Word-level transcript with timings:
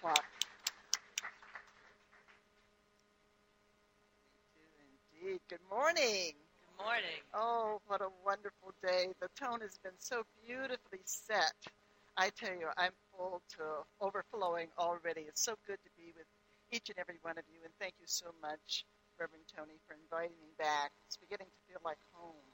o'clock. 0.00 0.24
Indeed. 5.20 5.40
Good 5.48 5.58
morning. 5.68 6.32
Good 6.32 6.84
morning. 6.84 7.20
Oh, 7.34 7.80
what 7.86 8.00
a 8.00 8.08
wonderful 8.24 8.72
day. 8.82 9.08
The 9.20 9.28
tone 9.38 9.60
has 9.60 9.76
been 9.84 9.98
so 9.98 10.22
beautifully 10.46 11.00
set. 11.04 11.52
I 12.16 12.30
tell 12.30 12.52
you, 12.52 12.68
I'm 12.76 12.92
full 13.12 13.42
to 13.56 13.84
overflowing 14.00 14.68
already. 14.78 15.22
It's 15.28 15.44
so 15.44 15.54
good 15.66 15.78
to 15.84 15.90
be 15.96 16.12
with 16.16 16.26
each 16.72 16.88
and 16.88 16.98
every 16.98 17.18
one 17.22 17.36
of 17.36 17.44
you, 17.52 17.60
and 17.64 17.72
thank 17.80 17.94
you 18.00 18.06
so 18.06 18.26
much, 18.40 18.84
Reverend 19.18 19.44
Tony, 19.54 19.76
for 19.86 19.94
inviting 19.94 20.36
me 20.40 20.52
back. 20.58 20.92
It's 21.06 21.16
beginning 21.16 21.48
to 21.48 21.60
feel 21.72 21.80
like 21.84 21.98
home. 22.12 22.48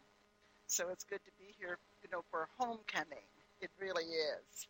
So 0.66 0.88
it's 0.90 1.04
good 1.04 1.22
to 1.24 1.30
be 1.38 1.54
here, 1.58 1.78
you 2.02 2.08
know, 2.10 2.22
for 2.30 2.48
homecoming. 2.58 3.28
It 3.60 3.70
really 3.80 4.04
is. 4.04 4.66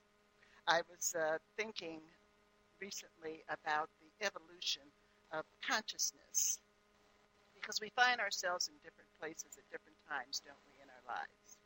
I 0.69 0.83
was 0.91 1.15
uh, 1.19 1.39
thinking 1.57 2.01
recently 2.81 3.45
about 3.49 3.89
the 4.01 4.27
evolution 4.27 4.83
of 5.33 5.45
consciousness 5.65 6.61
because 7.55 7.81
we 7.81 7.91
find 7.97 8.21
ourselves 8.21 8.69
in 8.69 8.75
different 8.85 9.11
places 9.19 9.59
at 9.59 9.67
different 9.73 9.99
times, 10.07 10.41
don't 10.45 10.61
we, 10.69 10.79
in 10.79 10.87
our 10.87 11.05
lives? 11.09 11.59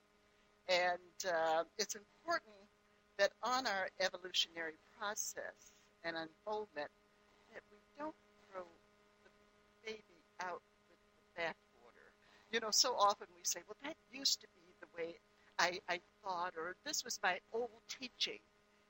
And 0.70 1.18
uh, 1.28 1.64
it's 1.76 1.94
important 1.94 2.56
that 3.18 3.32
on 3.42 3.66
our 3.66 3.90
evolutionary 4.00 4.78
process 4.96 5.76
and 6.04 6.16
unfoldment, 6.16 6.88
that 7.52 7.62
we 7.70 7.78
don't 7.98 8.16
throw 8.48 8.64
the 9.24 9.30
baby 9.84 10.24
out 10.40 10.62
with 10.88 10.96
the 11.12 11.42
bathwater. 11.42 12.08
You 12.50 12.60
know, 12.60 12.70
so 12.70 12.94
often 12.96 13.26
we 13.36 13.44
say, 13.44 13.60
well, 13.66 13.76
that 13.84 13.96
used 14.10 14.40
to 14.40 14.46
be 14.54 14.72
the 14.80 14.88
way 14.96 15.18
I, 15.58 15.80
I 15.88 16.00
thought, 16.24 16.54
or 16.56 16.76
this 16.86 17.04
was 17.04 17.18
my 17.22 17.38
old 17.52 17.84
teaching. 17.88 18.40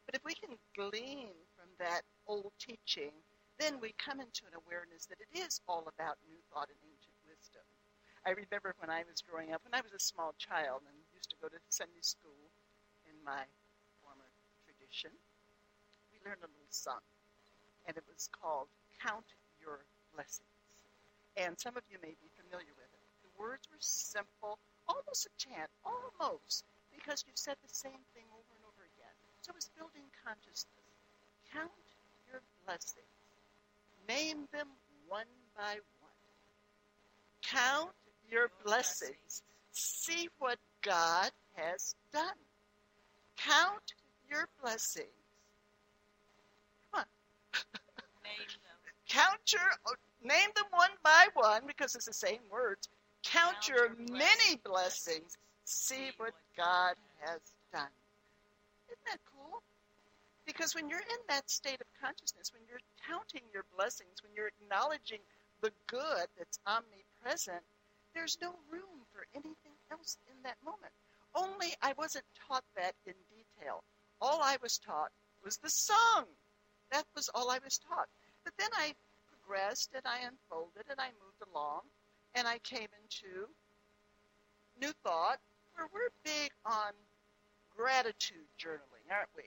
But 0.07 0.15
if 0.15 0.24
we 0.24 0.34
can 0.34 0.57
glean 0.77 1.34
that 1.80 2.04
old 2.28 2.52
teaching, 2.60 3.12
then 3.59 3.80
we 3.80 3.92
come 3.96 4.20
into 4.20 4.45
an 4.48 4.56
awareness 4.56 5.04
that 5.09 5.20
it 5.20 5.32
is 5.32 5.60
all 5.68 5.84
about 5.88 6.20
new 6.28 6.40
thought 6.52 6.68
and 6.68 6.80
ancient 6.84 7.16
wisdom. 7.28 7.64
I 8.24 8.37
remember 8.37 8.76
when 8.80 8.92
I 8.92 9.04
was 9.09 9.24
growing 9.24 9.52
up, 9.52 9.64
when 9.64 9.76
I 9.76 9.80
was 9.80 9.96
a 9.96 10.00
small 10.00 10.37
child 10.37 10.84
and 10.84 10.96
used 11.16 11.32
to 11.32 11.40
go 11.40 11.48
to 11.48 11.60
Sunday 11.72 12.04
school 12.04 12.52
in 13.09 13.16
my 13.24 13.45
former 14.04 14.28
tradition, 14.64 15.12
we 16.12 16.20
learned 16.24 16.45
a 16.45 16.52
little 16.52 16.72
song, 16.72 17.00
and 17.88 17.96
it 17.96 18.04
was 18.09 18.28
called 18.28 18.68
Count 19.00 19.24
Your 19.56 19.84
Blessings. 20.12 20.48
And 21.37 21.56
some 21.56 21.76
of 21.76 21.84
you 21.88 21.96
may 22.04 22.12
be 22.20 22.28
familiar 22.37 22.76
with 22.76 22.92
it. 22.92 23.04
The 23.24 23.32
words 23.40 23.65
were 23.72 23.80
simple, 23.80 24.60
almost 24.84 25.24
a 25.28 25.32
chant, 25.40 25.72
almost, 25.84 26.65
because 26.92 27.24
you 27.24 27.32
said 27.37 27.56
the 27.65 27.72
same 27.72 28.04
thing 28.12 28.28
over 28.37 28.52
and 28.52 28.65
over 28.68 28.84
again. 28.84 29.16
So 29.40 29.52
it 29.52 29.60
was 29.60 29.72
building 29.72 30.04
consciousness. 30.20 30.79
Count 31.52 31.70
your 32.30 32.40
blessings. 32.65 33.04
Name 34.09 34.46
them 34.52 34.68
one 35.09 35.26
by 35.56 35.74
one. 36.01 36.10
Count 37.43 37.90
your 38.30 38.51
blessings. 38.65 39.43
See 39.73 40.28
what 40.38 40.59
God 40.82 41.30
has 41.54 41.95
done. 42.12 42.38
Count 43.37 43.95
your 44.30 44.48
blessings. 44.62 45.06
Come 46.93 47.01
on. 47.01 47.06
Name 48.24 48.46
them. 48.48 48.93
Count 49.09 49.52
your, 49.52 49.62
oh, 49.87 49.95
name 50.23 50.48
them 50.54 50.66
one 50.71 50.90
by 51.02 51.26
one 51.34 51.62
because 51.66 51.95
it's 51.95 52.06
the 52.06 52.12
same 52.12 52.40
words. 52.51 52.88
Count, 53.24 53.54
Count 53.54 53.68
your, 53.68 53.87
your 53.87 53.96
many 54.12 54.56
blessings. 54.65 54.65
blessings. 54.65 55.38
See 55.65 56.10
what 56.18 56.34
God 56.56 56.95
has 57.21 57.40
done. 57.73 57.90
Isn't 58.88 59.04
that? 59.06 59.18
Because 60.46 60.74
when 60.74 60.88
you're 60.88 60.99
in 61.01 61.23
that 61.29 61.51
state 61.51 61.80
of 61.80 61.87
consciousness, 62.01 62.52
when 62.52 62.63
you're 62.69 62.83
counting 63.07 63.43
your 63.52 63.65
blessings, 63.77 64.22
when 64.22 64.33
you're 64.34 64.50
acknowledging 64.60 65.21
the 65.60 65.72
good 65.87 66.27
that's 66.37 66.59
omnipresent, 66.66 67.62
there's 68.15 68.39
no 68.41 68.55
room 68.71 69.06
for 69.12 69.27
anything 69.34 69.77
else 69.91 70.17
in 70.29 70.43
that 70.43 70.56
moment. 70.65 70.93
Only 71.34 71.75
I 71.83 71.93
wasn't 71.97 72.25
taught 72.34 72.65
that 72.77 72.95
in 73.06 73.15
detail. 73.29 73.84
All 74.21 74.41
I 74.43 74.56
was 74.62 74.79
taught 74.79 75.12
was 75.45 75.59
the 75.59 75.71
song. 75.71 76.27
That 76.91 77.05
was 77.15 77.31
all 77.34 77.50
I 77.50 77.59
was 77.62 77.79
taught. 77.79 78.09
But 78.45 78.55
then 78.59 78.71
I 78.75 78.95
progressed 79.29 79.91
and 79.95 80.03
I 80.06 80.27
unfolded 80.27 80.87
and 80.91 81.00
I 81.00 81.11
moved 81.23 81.43
along 81.53 81.83
and 82.34 82.49
I 82.49 82.59
came 82.59 82.89
into 83.03 83.47
New 84.81 84.93
Thought 85.05 85.39
where 85.75 85.89
we're 85.93 86.11
big 86.25 86.50
on 86.65 86.93
gratitude 87.77 88.49
journaling, 88.59 89.06
aren't 89.11 89.31
we? 89.37 89.45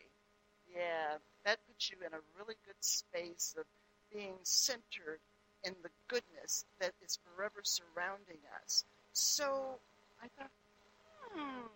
Yeah, 0.75 1.17
that 1.45 1.59
puts 1.67 1.91
you 1.91 1.97
in 2.05 2.13
a 2.13 2.21
really 2.37 2.55
good 2.65 2.79
space 2.81 3.55
of 3.57 3.65
being 4.11 4.35
centered 4.43 5.19
in 5.63 5.75
the 5.83 5.89
goodness 6.07 6.65
that 6.79 6.93
is 7.05 7.19
forever 7.23 7.61
surrounding 7.63 8.39
us. 8.63 8.85
So 9.13 9.79
I 10.21 10.27
thought, 10.37 10.51
hmm, 11.31 11.67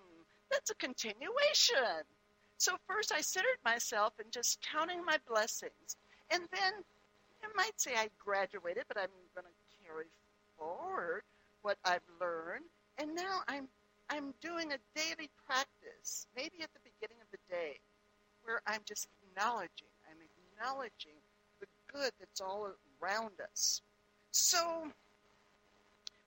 that's 0.52 0.72
a 0.72 0.76
continuation. 0.76 2.04
So 2.58 2.76
first 2.88 3.12
I 3.14 3.22
centered 3.22 3.60
myself 3.64 4.14
in 4.20 4.32
just 4.32 4.60
counting 4.62 5.06
my 5.06 5.18
blessings. 5.28 5.98
And 6.32 6.44
then 6.52 6.74
you 7.42 7.50
might 7.56 7.80
say 7.80 7.92
I 7.96 8.10
graduated, 8.24 8.84
but 8.88 8.98
I'm 8.98 9.14
going 9.36 9.46
to 9.46 9.84
carry 9.86 10.08
forward 10.58 11.22
what 11.62 11.78
I've 11.86 12.06
learned. 12.20 12.66
And 12.98 13.16
now 13.16 13.42
I'm 13.48 13.68
I'm 14.10 14.34
doing 14.42 14.72
a 14.72 14.80
daily 14.96 15.30
practice, 15.46 16.28
maybe 16.36 16.64
at 16.64 16.72
the 16.74 16.80
beginning 16.80 17.20
of 17.22 17.28
the 17.32 17.44
day, 17.52 17.76
where 18.48 18.62
I'm 18.66 18.82
just 18.86 19.08
acknowledging, 19.22 19.92
I'm 20.10 20.18
acknowledging 20.24 21.20
the 21.60 21.68
good 21.94 22.12
that's 22.18 22.40
all 22.40 22.70
around 23.02 23.34
us. 23.52 23.82
So 24.32 24.88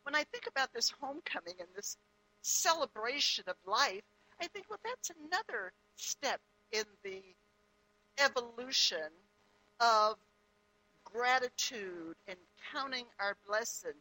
when 0.02 0.14
I 0.14 0.24
think 0.24 0.46
about 0.46 0.72
this 0.74 0.92
homecoming 1.00 1.54
and 1.58 1.68
this 1.74 1.96
celebration 2.42 3.44
of 3.48 3.56
life, 3.66 4.02
I 4.40 4.48
think, 4.48 4.66
well, 4.68 4.78
that's 4.84 5.10
another 5.10 5.72
step 5.96 6.40
in 6.72 6.84
the 7.02 7.22
evolution 8.22 9.08
of 9.80 10.16
gratitude 11.04 12.16
and 12.28 12.36
counting 12.72 13.06
our 13.18 13.36
blessing. 13.48 13.92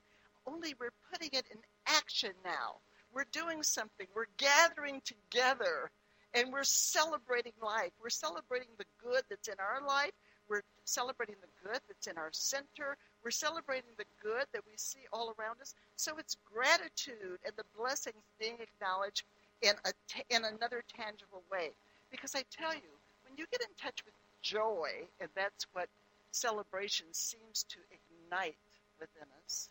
Only 0.46 0.76
we're 0.80 0.90
putting 1.12 1.30
it 1.32 1.46
in 1.52 1.58
action 1.88 2.32
now. 2.44 2.76
We're 3.14 3.26
doing 3.32 3.64
something. 3.64 4.08
We're 4.14 4.26
gathering 4.38 5.02
together 5.06 5.90
and 6.34 6.52
we're 6.52 6.64
celebrating 6.64 7.54
life. 7.62 7.92
We're 8.02 8.10
celebrating 8.10 8.70
the 8.78 8.86
good 9.04 9.24
that's 9.30 9.48
in 9.48 9.56
our 9.60 9.86
life. 9.86 10.12
We're 10.50 10.62
celebrating 10.84 11.36
the 11.42 11.70
good 11.70 11.80
that's 11.88 12.08
in 12.08 12.18
our 12.18 12.30
center. 12.32 12.98
We're 13.24 13.32
celebrating 13.32 13.92
the 13.98 14.06
good 14.22 14.46
that 14.54 14.64
we 14.66 14.74
see 14.76 15.06
all 15.14 15.34
around 15.38 15.62
us. 15.62 15.76
So 15.96 16.18
it's 16.18 16.38
gratitude 16.52 17.40
and 17.46 17.54
the 17.56 17.66
blessings 17.78 18.24
being 18.40 18.58
acknowledged 18.60 19.24
in 19.62 19.74
a 19.86 19.92
t- 20.08 20.24
in 20.30 20.46
another 20.46 20.84
tangible 20.88 21.44
way. 21.52 21.72
Because 22.12 22.34
I 22.36 22.44
tell 22.50 22.74
you, 22.74 22.90
when 23.24 23.38
you 23.38 23.46
get 23.52 23.62
in 23.62 23.74
touch 23.82 24.04
with 24.06 24.14
joy, 24.42 24.90
and 25.20 25.30
that's 25.36 25.68
what 25.74 25.90
celebration 26.32 27.08
seems 27.12 27.64
to 27.70 27.78
ignite 27.92 28.58
within 29.00 29.28
us, 29.46 29.70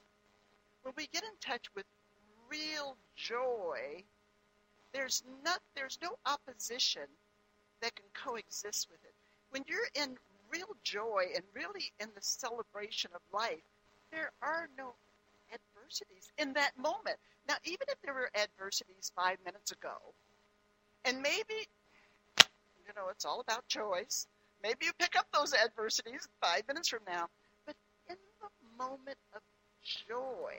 when 0.83 0.95
we 0.97 1.09
get 1.13 1.25
in 1.25 1.37
touch 1.41 1.67
with 1.75 1.87
real 2.49 2.97
joy, 3.17 4.05
there's 4.93 5.23
not 5.45 5.61
there's 5.77 5.99
no 6.03 6.11
opposition 6.27 7.03
that 7.81 7.95
can 7.95 8.07
coexist 8.15 8.89
with 8.91 9.03
it. 9.05 9.15
When 9.51 9.65
you're 9.67 9.89
in 9.95 10.17
real 10.51 10.77
joy 10.83 11.27
and 11.35 11.45
really 11.55 11.93
in 12.01 12.09
the 12.15 12.23
celebration 12.23 13.11
of 13.15 13.21
life, 13.33 13.63
there 14.11 14.33
are 14.43 14.69
no 14.77 14.95
adversities 15.53 16.33
in 16.39 16.53
that 16.55 16.73
moment. 16.77 17.17
Now, 17.47 17.55
even 17.65 17.87
if 17.89 18.01
there 18.03 18.15
were 18.15 18.31
adversities 18.35 19.13
five 19.15 19.39
minutes 19.45 19.73
ago, 19.73 19.97
and 21.05 21.23
maybe, 21.23 21.69
you 22.87 22.93
know, 22.97 23.09
it's 23.11 23.25
all 23.25 23.41
about 23.41 23.67
choice. 23.69 24.27
Maybe 24.63 24.87
you 24.87 24.93
pick 24.99 25.17
up 25.17 25.27
those 25.33 25.55
adversities 25.55 26.29
five 26.43 26.63
minutes 26.67 26.89
from 26.89 27.01
now. 27.07 27.29
But 27.65 27.77
in 28.09 28.17
the 28.41 28.49
moment 28.77 29.19
of 29.35 29.41
joy, 29.83 30.59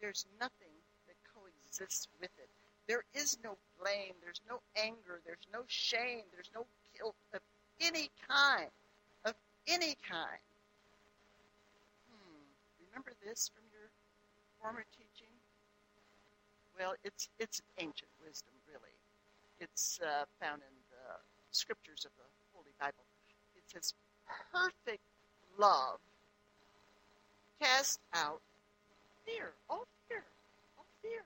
there's 0.00 0.26
nothing 0.38 0.74
that 1.06 1.16
coexists 1.34 2.08
with 2.20 2.30
it. 2.38 2.49
There 2.90 3.04
is 3.14 3.38
no 3.44 3.54
blame, 3.78 4.18
there's 4.20 4.40
no 4.50 4.58
anger, 4.74 5.22
there's 5.24 5.46
no 5.54 5.62
shame, 5.68 6.26
there's 6.34 6.50
no 6.52 6.66
guilt 6.98 7.14
of 7.32 7.38
any 7.78 8.10
kind. 8.26 8.66
Of 9.24 9.34
any 9.68 9.94
kind. 10.02 10.42
Hmm. 12.10 12.42
Remember 12.90 13.12
this 13.24 13.48
from 13.54 13.62
your 13.70 13.94
former 14.58 14.82
teaching? 14.90 15.30
Well, 16.76 16.94
it's 17.04 17.28
it's 17.38 17.62
ancient 17.78 18.10
wisdom, 18.26 18.54
really. 18.66 18.98
It's 19.60 20.00
uh, 20.02 20.24
found 20.42 20.62
in 20.62 20.74
the 20.90 21.22
scriptures 21.52 22.04
of 22.04 22.10
the 22.18 22.26
Holy 22.52 22.74
Bible. 22.80 23.06
It 23.54 23.62
says, 23.70 23.94
"Perfect 24.50 25.06
love 25.56 26.00
casts 27.62 28.00
out 28.14 28.42
fear, 29.24 29.52
all 29.68 29.86
fear, 30.08 30.24
all 30.76 30.86
fear. 31.02 31.22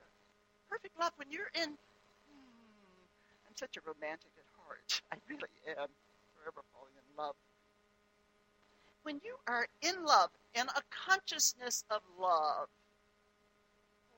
Perfect 0.71 0.99
love. 0.99 1.13
When 1.17 1.31
you're 1.31 1.53
in, 1.55 1.71
hmm, 1.71 3.05
I'm 3.47 3.57
such 3.57 3.77
a 3.77 3.83
romantic 3.87 4.33
at 4.39 4.49
heart. 4.59 5.03
I 5.13 5.17
really 5.29 5.53
am. 5.69 5.89
Forever 6.37 6.63
falling 6.73 6.95
in 6.99 7.07
love 7.17 7.37
when 9.05 9.21
you 9.23 9.37
are 9.47 9.67
in 9.83 10.05
love, 10.05 10.31
and 10.55 10.69
a 10.71 10.83
consciousness 10.91 11.85
of 11.91 12.01
love, 12.19 12.69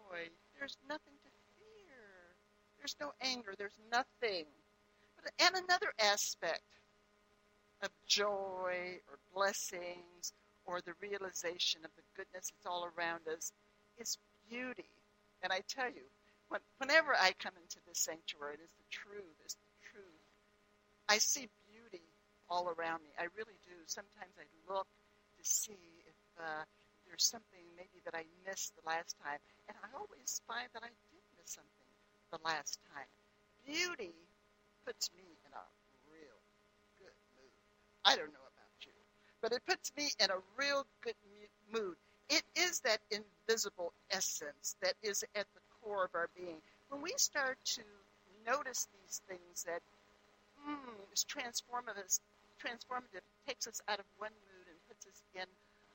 boy, 0.08 0.28
there's 0.58 0.78
nothing 0.88 1.14
to 1.24 1.30
fear. 1.58 2.36
There's 2.78 2.96
no 3.00 3.12
anger. 3.20 3.54
There's 3.58 3.78
nothing. 3.90 4.46
But, 5.22 5.32
and 5.40 5.56
another 5.56 5.92
aspect 6.00 6.62
of 7.82 7.90
joy 8.06 9.00
or 9.10 9.18
blessings 9.34 10.32
or 10.66 10.80
the 10.80 10.94
realization 11.00 11.80
of 11.84 11.90
the 11.96 12.02
goodness 12.16 12.50
that's 12.50 12.66
all 12.66 12.88
around 12.96 13.20
us 13.28 13.52
is 13.98 14.18
beauty. 14.48 14.88
And 15.42 15.52
I 15.52 15.60
tell 15.68 15.88
you, 15.88 16.06
when, 16.48 16.60
whenever 16.78 17.14
I 17.14 17.32
come 17.38 17.54
into 17.60 17.78
this 17.86 17.98
sanctuary, 17.98 18.54
it 18.54 18.64
is 18.64 18.74
the 18.78 18.88
truth, 18.90 19.36
it's 19.44 19.54
the 19.54 19.90
truth. 19.90 20.22
I 21.08 21.18
see 21.18 21.48
beauty 21.66 22.04
all 22.48 22.70
around 22.70 23.02
me. 23.02 23.10
I 23.18 23.26
really 23.36 23.58
do. 23.66 23.74
Sometimes 23.86 24.34
I 24.38 24.46
look 24.70 24.86
to 25.38 25.42
see 25.42 26.02
if 26.06 26.18
uh, 26.38 26.62
there's 27.06 27.26
something 27.26 27.62
maybe 27.76 28.02
that 28.04 28.14
I 28.14 28.26
missed 28.46 28.74
the 28.74 28.86
last 28.86 29.14
time, 29.22 29.38
and 29.68 29.76
I 29.82 29.88
always 29.94 30.42
find 30.46 30.66
that 30.74 30.82
I 30.82 30.90
did 31.10 31.24
miss 31.38 31.54
something 31.54 31.90
the 32.30 32.42
last 32.44 32.78
time. 32.94 33.10
Beauty 33.66 34.14
puts 34.84 35.10
me 35.14 35.26
in 35.46 35.52
a 35.54 35.64
real 36.10 36.38
good 36.98 37.14
mood. 37.38 37.62
I 38.04 38.14
don't 38.14 38.34
know 38.34 38.46
about 38.54 38.74
you, 38.82 38.94
but 39.42 39.52
it 39.52 39.62
puts 39.66 39.92
me 39.96 40.10
in 40.22 40.30
a 40.30 40.42
real 40.58 40.86
good 41.02 41.18
mood. 41.70 41.96
It 42.28 42.42
is 42.54 42.80
that 42.80 42.98
invisible 43.10 43.92
essence 44.10 44.74
that 44.82 44.94
is 45.02 45.22
at 45.34 45.46
the 45.54 45.62
core 45.86 46.04
of 46.04 46.14
our 46.14 46.28
being. 46.34 46.58
When 46.90 47.00
we 47.00 47.14
start 47.16 47.58
to 47.78 47.82
notice 48.42 48.88
these 48.90 49.22
things 49.30 49.62
that 49.62 49.82
mm, 50.66 50.98
is 51.14 51.22
transformative, 51.22 52.18
transformative, 52.58 53.22
takes 53.46 53.66
us 53.66 53.80
out 53.86 54.00
of 54.00 54.06
one 54.18 54.34
mood 54.50 54.66
and 54.66 54.78
puts 54.90 55.06
us 55.06 55.22
in 55.34 55.46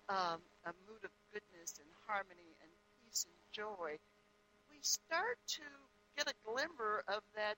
um, 0.08 0.40
a 0.64 0.72
mood 0.88 1.04
of 1.04 1.12
goodness 1.32 1.76
and 1.80 1.88
harmony 2.08 2.56
and 2.64 2.72
peace 3.04 3.26
and 3.28 3.36
joy, 3.52 4.00
we 4.70 4.78
start 4.82 5.38
to 5.48 5.64
get 6.18 6.28
a 6.28 6.36
glimmer 6.48 7.04
of 7.08 7.22
that 7.36 7.56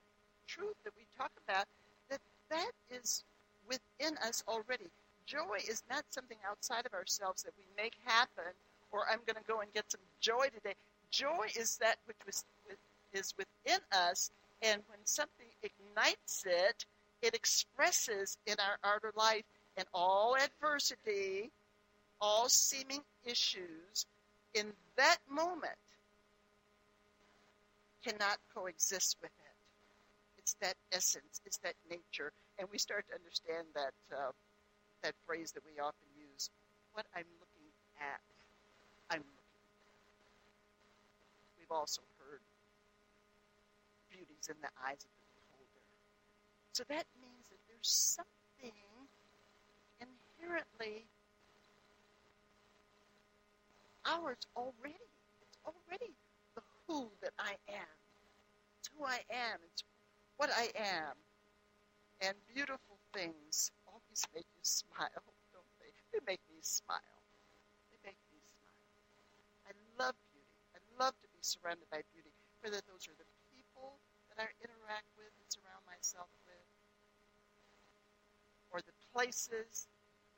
truth 0.48 0.76
that 0.84 0.94
we 0.98 1.06
talk 1.18 1.32
about, 1.48 1.66
that 2.10 2.22
that 2.50 2.72
is 2.90 3.24
within 3.68 4.18
us 4.18 4.44
already. 4.48 4.90
Joy 5.26 5.58
is 5.70 5.84
not 5.90 6.04
something 6.10 6.38
outside 6.50 6.86
of 6.86 6.94
ourselves 6.94 7.44
that 7.44 7.54
we 7.58 7.66
make 7.78 7.96
happen, 8.06 8.54
or 8.92 9.06
I'm 9.10 9.22
going 9.26 9.40
to 9.40 9.48
go 9.48 9.62
and 9.62 9.72
get 9.74 9.90
some 9.90 10.02
joy 10.20 10.48
today. 10.54 10.76
Joy 11.14 11.46
is 11.56 11.78
that 11.78 11.98
which 12.06 12.18
was, 12.26 12.44
is 13.14 13.36
within 13.38 13.80
us, 13.92 14.32
and 14.64 14.82
when 14.88 14.98
something 15.04 15.46
ignites 15.62 16.44
it, 16.44 16.86
it 17.22 17.36
expresses 17.36 18.36
in 18.48 18.56
our 18.60 18.80
outer 18.84 19.14
life, 19.16 19.44
and 19.78 19.86
all 19.94 20.36
adversity, 20.36 21.52
all 22.20 22.50
seeming 22.50 23.02
issues, 23.24 24.08
in 24.56 24.74
that 24.98 25.20
moment, 25.30 25.78
cannot 28.04 28.38
coexist 28.56 29.18
with 29.22 29.32
it. 29.38 29.56
It's 30.40 30.56
that 30.62 30.76
essence, 30.92 31.42
it's 31.46 31.58
that 31.60 31.76
nature, 31.90 32.34
and 32.58 32.68
we 32.72 32.80
start 32.80 33.06
to 33.10 33.16
understand 33.16 33.68
that 33.76 33.94
uh, 34.12 34.32
that 35.04 35.14
phrase 35.28 35.52
that 35.52 35.64
we 35.64 35.80
often 35.80 36.08
use: 36.18 36.50
"What 36.94 37.06
I'm 37.16 37.30
looking 37.40 37.70
at, 38.02 38.20
I'm 39.10 39.20
looking." 39.22 39.44
We've 41.63 41.63
also 41.74 42.02
heard 42.20 42.42
beauties 44.10 44.50
in 44.50 44.56
the 44.62 44.70
eyes 44.86 45.02
of 45.02 45.12
the 45.18 45.28
beholder. 45.34 45.84
So 46.74 46.84
that 46.90 47.06
means 47.22 47.50
that 47.50 47.60
there's 47.68 47.90
something 47.90 48.78
inherently 50.00 51.08
ours 54.06 54.46
already. 54.56 55.10
It's 55.42 55.58
already 55.66 56.14
the 56.56 56.62
who 56.88 57.10
that 57.22 57.34
I 57.40 57.56
am. 57.70 57.98
It's 58.80 58.90
who 58.96 59.06
I 59.06 59.22
am. 59.32 59.60
It's 59.72 59.84
what 60.38 60.50
I 60.52 60.70
am. 60.76 61.16
And 62.22 62.36
beautiful 62.54 62.98
things 63.14 63.72
always 63.88 64.24
make 64.34 64.48
you 64.56 64.64
smile, 64.64 65.10
don't 65.54 65.74
they? 65.80 65.92
They 66.14 66.20
make 66.26 66.42
me 66.50 66.60
smile. 66.62 67.20
They 67.92 67.98
make 68.06 68.20
me 68.32 68.40
smile. 68.46 68.84
I 69.68 69.72
love 70.00 70.16
beauty. 70.32 70.56
I 70.76 70.80
love 71.04 71.16
to 71.22 71.33
surrounded 71.44 71.88
by 71.92 72.02
beauty, 72.16 72.32
whether 72.64 72.80
those 72.88 73.06
are 73.12 73.18
the 73.20 73.28
people 73.52 74.00
that 74.32 74.40
I 74.40 74.48
interact 74.64 75.12
with 75.20 75.30
and 75.36 75.48
surround 75.52 75.84
myself 75.84 76.32
with, 76.48 76.70
or 78.72 78.80
the 78.82 78.96
places 79.12 79.88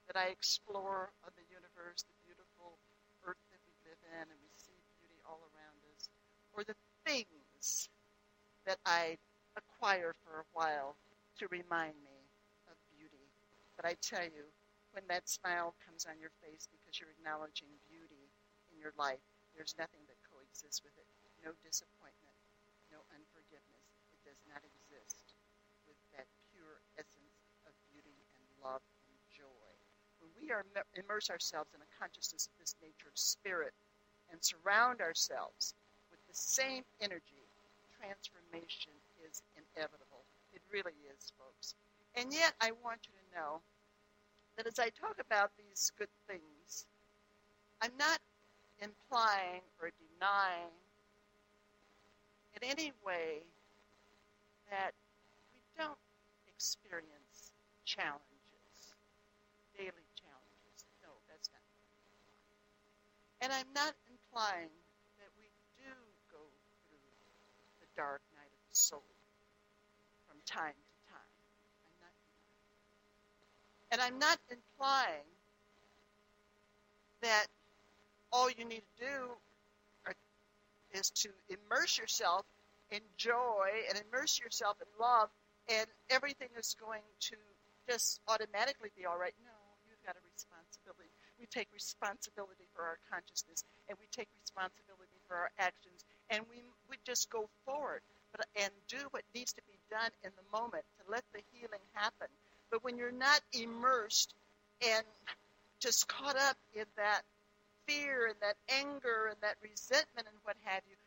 that 0.10 0.18
I 0.18 0.30
explore 0.30 1.14
of 1.26 1.32
the 1.38 1.48
universe, 1.48 2.04
the 2.06 2.18
beautiful 2.26 2.78
earth 3.26 3.42
that 3.50 3.62
we 3.66 3.74
live 3.86 4.02
in, 4.18 4.26
and 4.30 4.40
we 4.42 4.52
see 4.54 4.78
beauty 5.00 5.18
all 5.26 5.42
around 5.54 5.80
us, 5.94 6.10
or 6.54 6.66
the 6.66 6.78
things 7.06 7.90
that 8.66 8.78
I 8.86 9.18
acquire 9.58 10.14
for 10.26 10.42
a 10.44 10.52
while 10.54 10.98
to 11.40 11.48
remind 11.50 11.96
me 12.06 12.20
of 12.70 12.76
beauty. 12.94 13.30
But 13.78 13.86
I 13.86 13.96
tell 14.02 14.24
you, 14.24 14.50
when 14.94 15.04
that 15.10 15.28
smile 15.28 15.76
comes 15.84 16.06
on 16.08 16.20
your 16.20 16.32
face 16.40 16.68
because 16.72 17.00
you're 17.00 17.12
acknowledging 17.20 17.68
beauty 17.90 18.32
in 18.72 18.80
your 18.80 18.96
life, 18.96 19.24
there's 19.56 19.76
nothing 19.76 20.05
coexists 20.56 20.80
with 20.88 20.96
it. 20.96 21.04
No 21.44 21.52
disappointment, 21.60 22.32
no 22.88 23.04
unforgiveness. 23.12 23.92
It 24.16 24.24
does 24.24 24.40
not 24.48 24.64
exist 24.64 25.36
with 25.84 26.00
that 26.16 26.32
pure 26.48 26.80
essence 26.96 27.44
of 27.68 27.76
beauty 27.92 28.24
and 28.40 28.44
love 28.64 28.80
and 29.04 29.20
joy. 29.28 29.72
When 30.24 30.32
we 30.40 30.56
are 30.56 30.64
immerse 30.96 31.28
ourselves 31.28 31.76
in 31.76 31.84
a 31.84 31.96
consciousness 32.00 32.48
of 32.48 32.56
this 32.56 32.80
nature 32.80 33.12
of 33.12 33.20
spirit 33.20 33.76
and 34.32 34.40
surround 34.40 35.04
ourselves 35.04 35.76
with 36.08 36.24
the 36.24 36.40
same 36.40 36.88
energy, 37.04 37.52
transformation 38.00 38.96
is 39.28 39.44
inevitable. 39.60 40.24
It 40.56 40.64
really 40.72 40.96
is, 41.12 41.36
folks. 41.36 41.76
And 42.16 42.32
yet, 42.32 42.56
I 42.64 42.72
want 42.80 43.12
you 43.12 43.14
to 43.20 43.28
know 43.36 43.60
that 44.56 44.72
as 44.72 44.80
I 44.80 44.88
talk 44.96 45.20
about 45.20 45.52
these 45.60 45.92
good 46.00 46.12
things, 46.32 46.88
I'm 47.84 47.92
not 48.00 48.24
implying 48.82 49.62
or 49.82 49.92
denying 49.96 50.74
in 52.56 52.70
any 52.70 52.92
way 53.06 53.44
that 54.72 54.92
we 55.54 55.62
don't 55.78 56.00
experience 56.48 57.52
challenges, 57.86 58.96
daily 59.78 60.08
challenges. 60.16 60.78
No, 61.04 61.12
that's 61.30 61.50
not. 61.52 61.64
And 63.42 63.54
I'm 63.54 63.72
not 63.76 63.94
implying 64.10 64.74
that 65.20 65.30
we 65.38 65.48
do 65.78 65.92
go 66.32 66.42
through 66.88 67.12
the 67.80 67.88
dark 67.96 68.22
night 68.36 68.52
of 68.52 68.64
the 68.72 68.76
soul 68.76 69.04
from 70.28 70.38
time 70.46 70.74
to 70.74 70.96
time. 71.12 71.34
I'm 71.86 71.98
not. 72.02 72.16
And 73.92 74.00
I'm 74.02 74.20
not 74.20 74.40
implying 74.50 75.28
that 77.22 77.48
you 78.58 78.66
need 78.66 78.84
to 79.00 79.06
do 79.06 79.20
is 80.94 81.10
to 81.12 81.30
immerse 81.50 81.98
yourself 81.98 82.46
in 82.92 83.02
joy 83.18 83.68
and 83.90 84.00
immerse 84.08 84.40
yourself 84.40 84.78
in 84.80 84.88
love, 85.00 85.30
and 85.68 85.88
everything 86.10 86.48
is 86.58 86.76
going 86.80 87.04
to 87.20 87.36
just 87.90 88.22
automatically 88.28 88.90
be 88.96 89.06
all 89.06 89.18
right. 89.18 89.34
No, 89.44 89.58
you've 89.90 90.02
got 90.06 90.16
a 90.16 90.24
responsibility. 90.24 91.12
We 91.40 91.46
take 91.52 91.68
responsibility 91.74 92.70
for 92.74 92.84
our 92.88 92.98
consciousness, 93.12 93.66
and 93.90 93.98
we 94.00 94.08
take 94.12 94.30
responsibility 94.40 95.20
for 95.28 95.36
our 95.36 95.52
actions, 95.60 96.06
and 96.30 96.46
we, 96.50 96.64
we 96.90 96.96
just 97.04 97.30
go 97.30 97.50
forward 97.66 98.02
but, 98.32 98.46
and 98.56 98.72
do 98.88 99.04
what 99.12 99.24
needs 99.34 99.52
to 99.54 99.62
be 99.68 99.76
done 99.90 100.12
in 100.24 100.32
the 100.38 100.48
moment 100.58 100.86
to 101.02 101.12
let 101.12 101.24
the 101.34 101.42
healing 101.52 101.84
happen. 101.94 102.28
But 102.72 102.84
when 102.84 102.98
you're 102.98 103.12
not 103.12 103.42
immersed 103.54 104.34
and 104.86 105.04
just 105.80 106.08
caught 106.08 106.38
up 106.38 106.58
in 106.74 106.86
that 106.98 107.22
fear 107.88 108.28
and 108.34 108.40
that 108.42 108.58
anger 108.70 109.30
and 109.30 109.40
that 109.42 109.62
resentment 109.62 110.28
and 110.28 110.38
what 110.44 110.58
have 110.66 110.82
you, 110.90 110.98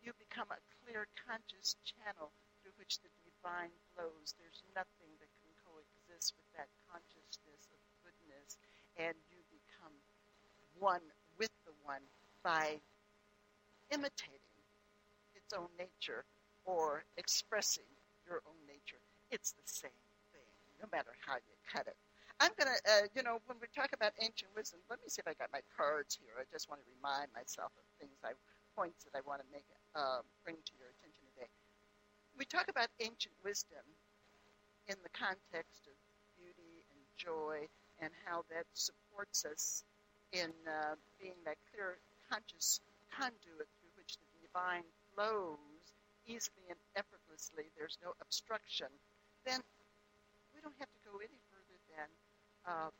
you 0.00 0.12
become 0.16 0.48
a 0.52 0.60
clear, 0.80 1.08
conscious 1.16 1.76
channel 1.84 2.32
through 2.60 2.76
which 2.76 3.00
the 3.00 3.12
divine 3.24 3.72
flows. 3.92 4.36
There's 4.36 4.62
nothing 4.76 5.10
that 5.20 5.32
can 5.40 5.52
coexist 5.64 6.36
with 6.36 6.48
that 6.56 6.68
consciousness 6.88 7.68
of 7.72 7.80
goodness, 8.04 8.60
and 8.96 9.16
you 9.32 9.40
become 9.52 9.92
one 10.78 11.04
with 11.38 11.52
the 11.64 11.72
one 11.84 12.04
by 12.44 12.80
imitating 13.90 14.60
its 15.34 15.52
own 15.52 15.68
nature 15.78 16.24
or 16.64 17.04
expressing 17.16 17.88
your 18.26 18.42
own 18.46 18.60
nature. 18.66 19.00
It's 19.30 19.52
the 19.52 19.66
same 19.66 20.02
thing, 20.32 20.50
no 20.80 20.88
matter 20.92 21.12
how 21.26 21.34
you 21.34 21.54
cut 21.72 21.86
it. 21.86 21.96
I'm 22.40 22.52
going 22.58 22.68
to, 22.68 22.78
uh, 22.84 23.06
you 23.16 23.22
know, 23.24 23.40
when 23.46 23.58
we 23.60 23.68
talk 23.72 23.92
about 23.94 24.12
ancient 24.20 24.52
wisdom, 24.56 24.80
let 24.90 25.00
me 25.00 25.08
see 25.08 25.20
if 25.24 25.28
I 25.28 25.34
got 25.38 25.48
my 25.52 25.64
cards 25.76 26.18
here. 26.20 26.36
I 26.40 26.44
just 26.52 26.68
want 26.68 26.82
to 26.84 26.88
remind 26.98 27.32
myself 27.32 27.72
of 27.78 27.86
things, 28.00 28.18
I 28.24 28.32
points 28.76 29.04
that 29.08 29.16
I 29.16 29.22
want 29.24 29.40
to 29.40 29.48
make, 29.52 29.64
uh, 29.96 30.20
bring 30.44 30.56
to 30.60 30.74
your 30.76 30.92
attention 30.96 31.24
today. 31.34 31.48
We 32.38 32.44
talk 32.46 32.68
about 32.68 32.88
ancient 33.00 33.34
wisdom 33.44 33.84
in 34.88 34.96
the 35.02 35.12
context 35.16 35.86
of 35.88 35.96
beauty 36.36 36.84
and 36.92 37.00
joy. 37.16 37.68
and 38.00 38.10
how 38.26 38.44
that 38.50 38.66
supports 38.74 39.44
us 39.46 39.84
in 40.32 40.50
uh, 40.66 40.96
being 41.20 41.38
that 41.46 41.58
clear, 41.70 41.98
conscious 42.30 42.80
conduit 43.12 43.68
through 43.78 43.94
which 43.96 44.18
the 44.18 44.28
divine 44.42 44.84
flows 45.14 45.94
easily 46.26 46.66
and 46.70 46.80
effortlessly. 46.98 47.70
There's 47.78 47.98
no 48.02 48.12
obstruction. 48.20 48.90
Then 49.46 49.62
we 50.54 50.60
don't 50.60 50.76
have 50.80 50.90
to 50.92 51.02
go 51.06 51.18
any 51.22 51.40
further 51.52 51.78
than 51.94 52.08
uh, 52.66 52.90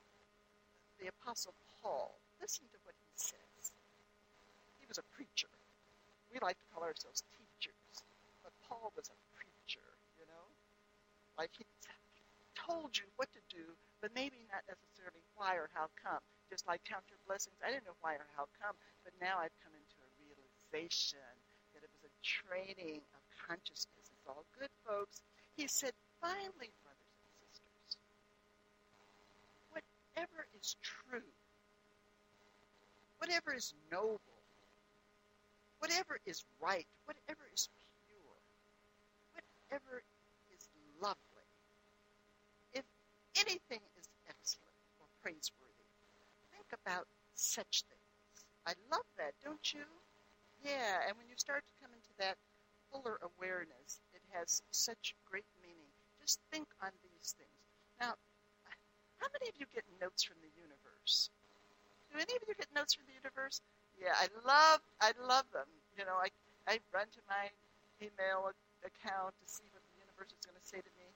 the 1.02 1.10
Apostle 1.10 1.54
Paul. 1.82 2.14
Listen 2.40 2.64
to 2.70 2.78
what 2.86 2.94
he 2.94 3.10
says. 3.14 3.74
He 4.80 4.86
was 4.86 4.98
a 4.98 5.06
preacher. 5.12 5.50
We 6.30 6.38
like 6.40 6.58
to 6.58 6.68
call 6.70 6.86
ourselves 6.86 7.22
teachers, 7.34 8.06
but 8.42 8.52
Paul 8.62 8.92
was 8.94 9.10
a 9.10 9.18
preacher, 9.34 9.84
you 10.18 10.26
know? 10.30 10.46
Like 11.38 11.50
he 11.56 11.66
told 12.54 12.96
you 12.96 13.06
what 13.16 13.30
to 13.34 13.42
do, 13.50 13.76
but 14.00 14.14
maybe 14.14 14.42
not 14.50 14.64
necessarily 14.66 15.22
why 15.34 15.54
or 15.58 15.68
how 15.74 15.90
come. 15.98 16.22
Just 16.50 16.66
like 16.66 16.82
count 16.86 17.02
your 17.10 17.18
blessings. 17.26 17.58
I 17.62 17.74
didn't 17.74 17.86
know 17.86 17.98
why 18.00 18.14
or 18.14 18.28
how 18.38 18.46
come, 18.62 18.78
but 19.02 19.14
now 19.18 19.42
I've 19.42 19.54
come 19.62 19.74
into 19.74 19.98
a 19.98 20.10
realization 20.22 21.26
that 21.74 21.82
it 21.82 21.90
was 21.90 22.06
a 22.06 22.14
training 22.22 23.02
of 23.12 23.22
consciousness. 23.34 24.08
It's 24.08 24.26
all 24.26 24.46
good, 24.54 24.70
folks. 24.86 25.22
He 25.58 25.66
said, 25.66 25.92
finally, 26.22 26.72
whatever 30.16 30.48
is 30.58 30.76
true, 30.80 31.28
whatever 33.18 33.52
is 33.52 33.74
noble, 33.92 34.40
whatever 35.78 36.18
is 36.24 36.44
right, 36.58 36.86
whatever 37.04 37.44
is 37.52 37.68
pure, 38.08 38.40
whatever 39.36 40.02
is 40.48 40.68
lovely, 41.02 41.52
if 42.72 42.84
anything 43.36 43.84
is 44.00 44.08
excellent 44.26 44.80
or 45.00 45.06
praiseworthy, 45.20 45.92
think 46.48 46.72
about 46.72 47.06
such 47.34 47.84
things. 47.84 48.46
I 48.66 48.72
love 48.90 49.04
that, 49.18 49.34
don't 49.44 49.72
you? 49.74 49.84
Yeah, 50.64 51.04
and 51.06 51.16
when 51.18 51.28
you 51.28 51.36
start 51.36 51.62
to 51.66 51.76
come 51.84 51.92
into 51.92 52.16
that 52.18 52.38
fuller 52.90 53.20
awareness, 53.20 54.00
it 54.14 54.22
has 54.32 54.62
such 54.70 55.14
great 55.28 55.44
meaning. 55.60 55.92
Just 56.18 56.40
think 56.50 56.66
on 56.82 56.90
these 57.04 57.36
things. 57.36 57.60
Now, 58.00 58.14
how 59.18 59.28
many 59.32 59.48
of 59.48 59.56
you 59.58 59.66
get 59.72 59.84
notes 60.00 60.22
from 60.24 60.36
the 60.42 60.52
universe? 60.56 61.30
Do 62.12 62.18
any 62.18 62.34
of 62.36 62.42
you 62.48 62.54
get 62.54 62.68
notes 62.74 62.94
from 62.94 63.04
the 63.06 63.16
universe? 63.16 63.60
Yeah, 63.96 64.14
I 64.16 64.28
love 64.46 64.80
I 65.00 65.12
love 65.20 65.46
them. 65.52 65.68
You 65.96 66.04
know, 66.04 66.16
I 66.20 66.28
I 66.68 66.78
run 66.92 67.06
to 67.16 67.22
my 67.28 67.50
email 68.02 68.52
account 68.84 69.34
to 69.40 69.46
see 69.48 69.64
what 69.72 69.82
the 69.82 69.96
universe 69.98 70.32
is 70.32 70.42
going 70.44 70.58
to 70.58 70.66
say 70.66 70.80
to 70.84 70.92
me. 70.98 71.08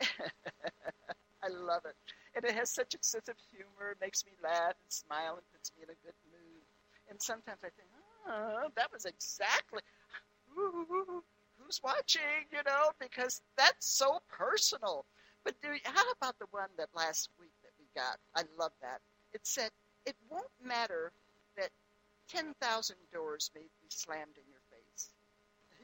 I 1.44 1.48
love 1.48 1.84
it. 1.86 1.96
And 2.34 2.44
it 2.44 2.54
has 2.54 2.70
such 2.70 2.94
a 2.94 2.98
sense 3.02 3.28
of 3.28 3.36
humor, 3.52 3.92
it 3.92 4.00
makes 4.00 4.24
me 4.24 4.32
laugh 4.42 4.74
and 4.80 4.90
smile 4.90 5.36
and 5.38 5.46
puts 5.52 5.70
me 5.76 5.84
in 5.84 5.90
a 5.90 5.98
good 6.04 6.16
mood. 6.32 6.64
And 7.10 7.20
sometimes 7.20 7.60
I 7.62 7.70
think, 7.76 7.88
oh, 8.26 8.68
that 8.76 8.90
was 8.92 9.04
exactly 9.04 9.82
ooh, 10.58 11.22
who's 11.58 11.80
watching, 11.82 12.48
you 12.50 12.62
know, 12.66 12.90
because 13.00 13.40
that's 13.56 13.86
so 13.86 14.18
personal. 14.28 15.06
But 15.44 15.60
do, 15.60 15.68
how 15.84 16.10
about 16.10 16.38
the 16.38 16.46
one 16.50 16.70
that 16.78 16.88
last 16.94 17.28
week 17.38 17.52
that 17.62 17.72
we 17.78 17.86
got? 17.94 18.18
I 18.34 18.42
love 18.58 18.72
that. 18.80 19.00
It 19.32 19.46
said, 19.46 19.70
it 20.06 20.16
won't 20.30 20.46
matter 20.62 21.12
that 21.56 21.70
10,000 22.28 22.96
doors 23.12 23.50
may 23.54 23.62
be 23.62 23.88
slammed 23.88 24.36
in 24.36 24.44
your 24.50 24.62
face. 24.70 25.10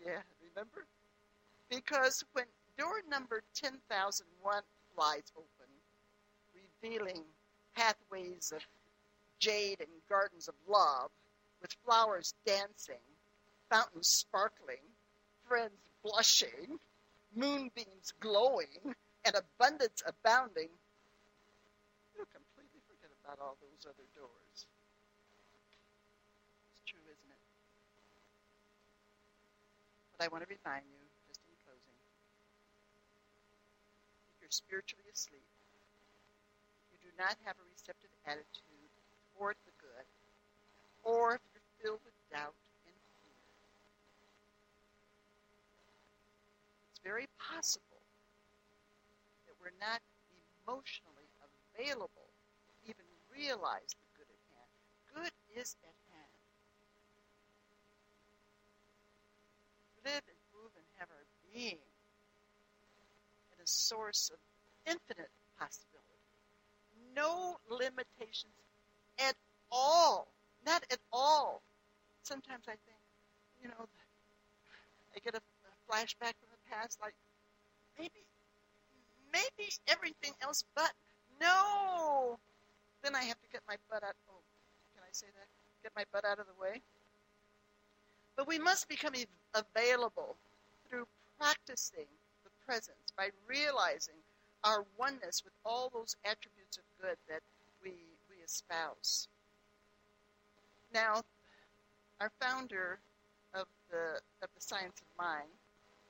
Yeah, 0.04 0.22
remember? 0.42 0.86
Because 1.68 2.24
when 2.32 2.46
door 2.78 3.02
number 3.08 3.42
10,001 3.54 4.62
flies 4.94 5.32
open, 5.36 5.70
revealing 6.82 7.22
pathways 7.76 8.52
of 8.54 8.62
jade 9.38 9.80
and 9.80 9.88
gardens 10.08 10.48
of 10.48 10.54
love, 10.66 11.10
with 11.60 11.74
flowers 11.84 12.32
dancing, 12.46 13.04
fountains 13.70 14.08
sparkling, 14.08 14.82
friends 15.46 15.90
blushing, 16.02 16.78
moonbeams 17.34 18.12
glowing, 18.20 18.94
and 19.24 19.36
abundance 19.36 20.02
abounding, 20.06 20.72
you'll 22.16 22.30
completely 22.32 22.80
forget 22.88 23.12
about 23.20 23.36
all 23.40 23.56
those 23.60 23.84
other 23.84 24.08
doors. 24.16 24.56
It's 26.72 26.84
true, 26.88 27.04
isn't 27.04 27.32
it? 27.32 27.44
But 30.16 30.24
I 30.24 30.28
want 30.32 30.44
to 30.44 30.50
remind 30.50 30.88
you, 30.88 31.00
just 31.28 31.44
in 31.44 31.54
closing, 31.64 31.96
if 34.32 34.36
you're 34.40 34.52
spiritually 34.52 35.08
asleep, 35.12 35.44
you 36.92 36.98
do 37.04 37.12
not 37.20 37.36
have 37.44 37.56
a 37.60 37.66
receptive 37.68 38.12
attitude 38.24 38.92
toward 39.36 39.56
the 39.68 39.72
good, 39.80 40.06
or 41.04 41.36
if 41.36 41.42
you're 41.52 41.64
filled 41.80 42.02
with 42.04 42.16
doubt 42.32 42.56
and 42.84 42.96
fear, 43.20 43.40
it's 46.92 47.00
very 47.04 47.28
possible 47.36 48.00
we're 49.60 49.76
not 49.76 50.00
emotionally 50.64 51.28
available 51.76 52.32
to 52.64 52.72
even 52.88 53.04
realize 53.28 53.92
the 53.92 54.08
good 54.16 54.28
at 54.32 54.42
hand. 54.48 54.70
Good 55.12 55.34
is 55.54 55.76
at 55.84 55.96
hand. 56.08 56.34
Live 60.04 60.24
and 60.24 60.40
move 60.56 60.72
and 60.76 60.86
have 60.96 61.08
our 61.12 61.26
being 61.52 61.84
in 63.52 63.58
a 63.60 63.66
source 63.68 64.30
of 64.32 64.40
infinite 64.86 65.30
possibility. 65.58 66.08
No 67.14 67.58
limitations 67.68 68.56
at 69.18 69.36
all. 69.70 70.28
Not 70.64 70.84
at 70.90 71.00
all. 71.12 71.62
Sometimes 72.22 72.64
I 72.68 72.76
think, 72.86 73.00
you 73.62 73.68
know, 73.68 73.88
I 75.14 75.18
get 75.20 75.34
a, 75.34 75.38
a 75.38 75.72
flashback 75.90 76.38
from 76.38 76.48
the 76.52 76.62
past, 76.70 76.98
like 77.02 77.14
maybe, 77.98 78.24
maybe 79.32 79.70
everything 79.88 80.32
else 80.42 80.64
but 80.74 80.92
no. 81.40 82.38
Then 83.02 83.14
I 83.14 83.22
have 83.24 83.40
to 83.40 83.48
get 83.52 83.62
my 83.66 83.76
butt 83.90 84.02
out. 84.02 84.14
Oh, 84.28 84.42
can 84.94 85.02
I 85.02 85.12
say 85.12 85.26
that? 85.38 85.46
Get 85.82 85.92
my 85.96 86.04
butt 86.12 86.24
out 86.24 86.38
of 86.38 86.46
the 86.46 86.60
way. 86.60 86.82
But 88.36 88.46
we 88.46 88.58
must 88.58 88.88
become 88.88 89.14
available 89.54 90.36
through 90.88 91.06
practicing 91.38 92.06
the 92.44 92.50
presence 92.66 93.12
by 93.16 93.30
realizing 93.48 94.14
our 94.64 94.84
oneness 94.98 95.42
with 95.44 95.54
all 95.64 95.90
those 95.92 96.16
attributes 96.24 96.76
of 96.76 96.84
good 97.00 97.16
that 97.28 97.40
we 97.82 97.92
we 98.28 98.36
espouse. 98.44 99.28
Now, 100.92 101.22
our 102.20 102.30
founder 102.40 102.98
of 103.54 103.66
the 103.90 104.20
of 104.42 104.48
the 104.54 104.60
science 104.60 105.00
of 105.00 105.06
mind, 105.18 105.48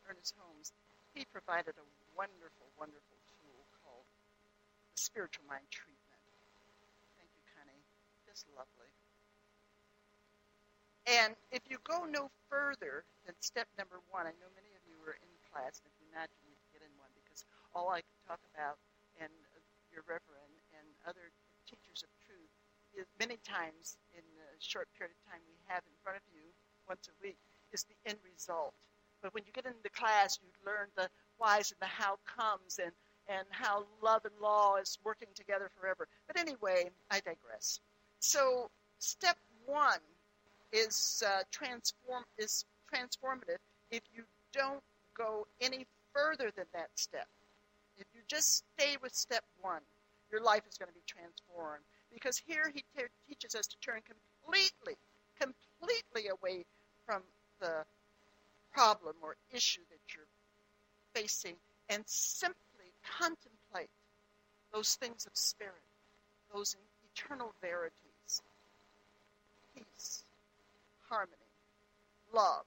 Ernest 0.08 0.34
Holmes, 0.38 0.72
he 1.14 1.24
provided 1.32 1.74
a 1.78 1.99
wonderful, 2.20 2.68
wonderful 2.76 3.16
tool 3.40 3.64
called 3.80 4.04
the 4.92 5.00
spiritual 5.00 5.48
mind 5.48 5.64
treatment. 5.72 6.20
Thank 7.16 7.32
you, 7.32 7.40
Connie. 7.56 7.80
Just 8.28 8.44
lovely. 8.52 8.92
And 11.08 11.32
if 11.48 11.64
you 11.72 11.80
go 11.80 12.04
no 12.04 12.28
further 12.52 13.08
than 13.24 13.32
step 13.40 13.72
number 13.80 14.04
one, 14.12 14.28
I 14.28 14.36
know 14.36 14.52
many 14.52 14.68
of 14.76 14.84
you 14.84 15.00
are 15.08 15.16
in 15.16 15.32
class, 15.48 15.80
and 15.80 15.88
if 15.88 15.96
you're 15.96 16.12
not, 16.12 16.28
you 16.28 16.44
need 16.44 16.60
to 16.60 16.70
get 16.76 16.84
in 16.84 16.92
one 17.00 17.08
because 17.16 17.48
all 17.72 17.88
I 17.88 18.04
can 18.04 18.18
talk 18.28 18.44
about, 18.52 18.76
and 19.16 19.32
uh, 19.56 19.64
your 19.88 20.04
reverend 20.04 20.60
and 20.76 20.84
other 21.08 21.32
teachers 21.64 22.04
of 22.04 22.12
truth, 22.20 22.52
is 22.92 23.08
many 23.16 23.40
times 23.40 23.96
in 24.12 24.22
the 24.36 24.48
short 24.60 24.92
period 24.92 25.16
of 25.16 25.20
time 25.24 25.40
we 25.48 25.56
have 25.72 25.80
in 25.88 25.96
front 26.04 26.20
of 26.20 26.26
you 26.28 26.52
once 26.84 27.08
a 27.08 27.16
week, 27.24 27.40
is 27.72 27.88
the 27.88 27.96
end 28.04 28.20
result. 28.20 28.76
But 29.24 29.32
when 29.32 29.48
you 29.48 29.56
get 29.56 29.64
into 29.64 29.88
class, 29.90 30.38
you 30.38 30.52
learn 30.62 30.92
the 31.00 31.08
whys 31.40 31.72
and 31.72 31.80
the 31.80 31.86
how 31.86 32.18
comes 32.24 32.78
and, 32.78 32.92
and 33.28 33.46
how 33.50 33.84
love 34.02 34.24
and 34.24 34.34
law 34.40 34.76
is 34.76 34.98
working 35.04 35.28
together 35.34 35.70
forever. 35.80 36.06
But 36.26 36.38
anyway, 36.38 36.90
I 37.10 37.16
digress. 37.20 37.80
So 38.20 38.70
step 38.98 39.36
one 39.66 40.00
is 40.72 41.22
uh, 41.26 41.42
transform 41.50 42.24
is 42.38 42.64
transformative 42.92 43.58
if 43.90 44.02
you 44.14 44.22
don't 44.52 44.82
go 45.16 45.46
any 45.60 45.86
further 46.14 46.50
than 46.56 46.66
that 46.74 46.90
step. 46.94 47.26
If 47.96 48.06
you 48.14 48.20
just 48.28 48.64
stay 48.78 48.96
with 49.02 49.14
step 49.14 49.44
one, 49.60 49.82
your 50.30 50.42
life 50.42 50.62
is 50.68 50.78
going 50.78 50.88
to 50.88 50.94
be 50.94 51.04
transformed. 51.06 51.84
Because 52.12 52.38
here 52.38 52.70
he 52.72 52.84
te- 52.96 53.12
teaches 53.28 53.54
us 53.54 53.66
to 53.66 53.76
turn 53.80 54.00
completely, 54.02 54.96
completely 55.38 56.28
away 56.28 56.64
from 57.06 57.22
the 57.60 57.84
problem 58.72 59.16
or 59.22 59.36
issue 59.50 59.82
that 59.90 60.00
you're 60.14 60.29
facing 61.14 61.56
and 61.88 62.02
simply 62.06 62.92
contemplate 63.18 63.90
those 64.72 64.94
things 64.96 65.26
of 65.26 65.36
spirit, 65.36 65.82
those 66.54 66.76
eternal 67.12 67.52
verities, 67.60 68.42
peace, 69.74 70.22
harmony, 71.08 71.36
love, 72.32 72.64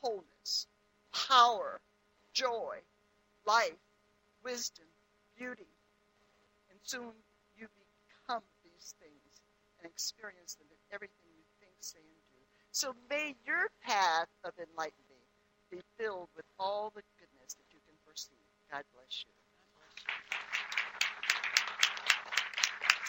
wholeness, 0.00 0.66
power, 1.12 1.80
joy, 2.32 2.76
life, 3.46 3.80
wisdom, 4.44 4.86
beauty, 5.36 5.68
and 6.70 6.78
soon 6.82 7.12
you 7.56 7.66
become 7.68 8.42
these 8.64 8.94
things 9.00 9.40
and 9.78 9.90
experience 9.90 10.54
them 10.54 10.66
in 10.70 10.94
everything 10.94 11.28
you 11.36 11.44
think, 11.60 11.74
say, 11.80 11.98
and 11.98 12.24
do. 12.32 12.40
So 12.72 12.94
may 13.08 13.34
your 13.44 13.68
path 13.84 14.28
of 14.44 14.52
enlightenment 14.56 15.26
be 15.70 15.80
filled 15.98 16.28
with 16.36 16.46
all 16.58 16.92
the 16.94 17.02
goodness 17.18 17.54
that 17.54 17.68
you 17.72 17.80
can 17.86 17.96
foresee. 18.04 18.44
God 18.72 18.84
bless 18.94 19.24
you. 19.26 19.32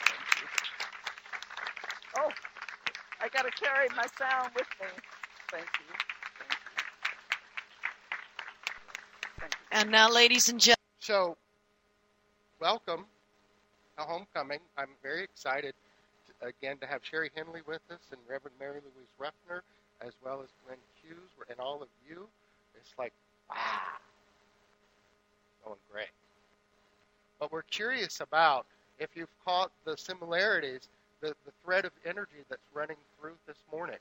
Thank 0.06 0.42
you. 0.42 0.48
Oh, 2.20 2.32
I 3.22 3.30
got 3.30 3.44
to 3.44 3.52
carry 3.52 3.90
my 3.96 4.06
sound 4.20 4.52
with 4.56 4.68
me. 4.82 4.88
Thank 5.52 5.66
you. 5.80 5.86
Thank 6.40 6.52
you. 6.52 6.84
Thank 9.42 9.54
you. 9.54 9.66
And 9.72 9.92
now, 9.92 10.10
ladies 10.12 10.50
and 10.50 10.60
gentlemen, 10.60 10.78
So, 11.00 11.38
welcome 12.62 13.06
to 13.98 14.04
Homecoming. 14.04 14.60
I'm 14.78 14.90
very 15.04 15.24
excited 15.24 15.74
to, 16.28 16.48
again 16.48 16.78
to 16.80 16.88
have 16.88 17.02
Sherry 17.04 17.32
Henley 17.36 17.62
with 17.68 17.82
us 17.92 18.00
and 18.12 18.20
Reverend 18.30 18.56
Mary 18.60 18.82
Louise 18.82 19.14
Ruffner, 19.20 19.62
as 20.02 20.14
well 20.24 20.42
as 20.44 20.50
Glenn 20.66 20.80
Hughes, 21.04 21.32
and 21.50 21.60
all 21.60 21.82
of 21.84 21.90
you. 22.08 22.28
It's 22.76 22.94
like, 23.00 23.14
wow, 23.50 23.91
going 25.66 25.78
great. 25.92 26.12
But 27.40 27.52
we're 27.52 27.64
curious 27.64 28.22
about 28.22 28.66
if 29.00 29.10
you've 29.16 29.34
caught 29.46 29.72
the 29.86 29.98
similarities, 29.98 30.88
the, 31.22 31.30
the 31.46 31.52
thread 31.64 31.86
of 31.86 31.92
energy 32.06 32.44
that's 32.50 32.62
running 32.74 32.98
through 33.20 33.36
this 33.48 33.58
morning, 33.72 33.98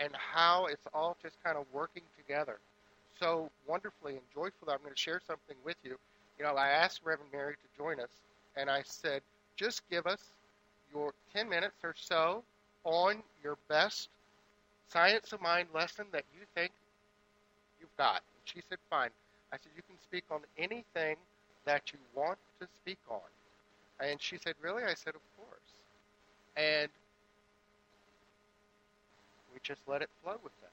and 0.00 0.10
how 0.14 0.66
it's 0.66 0.86
all 0.94 1.16
just 1.22 1.42
kind 1.42 1.56
of 1.56 1.64
working 1.72 2.04
together 2.16 2.58
so 3.18 3.50
wonderfully 3.66 4.12
and 4.12 4.22
joyfully. 4.32 4.72
I'm 4.72 4.78
going 4.82 4.94
to 4.94 5.00
share 5.00 5.20
something 5.26 5.56
with 5.64 5.76
you 5.82 5.96
you 6.38 6.44
know, 6.44 6.54
I 6.54 6.68
asked 6.68 7.00
Reverend 7.04 7.32
Mary 7.32 7.54
to 7.54 7.76
join 7.76 8.00
us, 8.00 8.10
and 8.56 8.70
I 8.70 8.82
said, 8.84 9.22
just 9.56 9.82
give 9.90 10.06
us 10.06 10.22
your 10.94 11.12
10 11.34 11.48
minutes 11.48 11.74
or 11.82 11.94
so 11.98 12.44
on 12.84 13.22
your 13.42 13.56
best 13.68 14.08
science 14.88 15.32
of 15.32 15.42
mind 15.42 15.68
lesson 15.74 16.06
that 16.12 16.24
you 16.32 16.46
think 16.54 16.70
you've 17.80 17.96
got. 17.96 18.16
And 18.16 18.42
she 18.44 18.60
said, 18.68 18.78
fine. 18.88 19.10
I 19.52 19.56
said, 19.56 19.72
you 19.76 19.82
can 19.82 19.98
speak 20.02 20.24
on 20.30 20.40
anything 20.58 21.16
that 21.64 21.92
you 21.92 21.98
want 22.14 22.38
to 22.60 22.66
speak 22.82 22.98
on. 23.08 23.20
And 24.00 24.20
she 24.20 24.36
said, 24.38 24.54
really? 24.62 24.82
I 24.84 24.94
said, 24.94 25.14
of 25.14 25.22
course. 25.36 25.68
And 26.56 26.88
we 29.52 29.60
just 29.62 29.80
let 29.86 30.02
it 30.02 30.10
flow 30.22 30.36
with 30.42 30.52
that. 30.60 30.70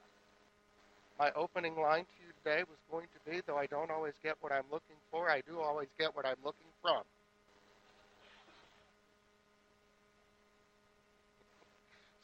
My 1.18 1.32
opening 1.34 1.76
line 1.80 2.04
to 2.04 2.16
you 2.20 2.32
today 2.44 2.62
was 2.68 2.78
going 2.90 3.06
to 3.06 3.30
be, 3.30 3.40
though 3.46 3.56
I 3.56 3.66
don't 3.66 3.90
always 3.90 4.12
get 4.22 4.36
what 4.40 4.52
I'm 4.52 4.68
looking 4.70 4.96
for, 5.10 5.30
I 5.30 5.40
do 5.48 5.60
always 5.60 5.88
get 5.98 6.14
what 6.14 6.26
I'm 6.26 6.36
looking 6.44 6.68
from. 6.82 7.02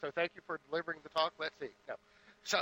So 0.01 0.11
thank 0.13 0.31
you 0.35 0.41
for 0.45 0.59
delivering 0.69 0.99
the 1.01 1.09
talk. 1.09 1.33
Let's 1.39 1.55
see. 1.59 1.69
No. 1.87 1.95
So, 2.43 2.61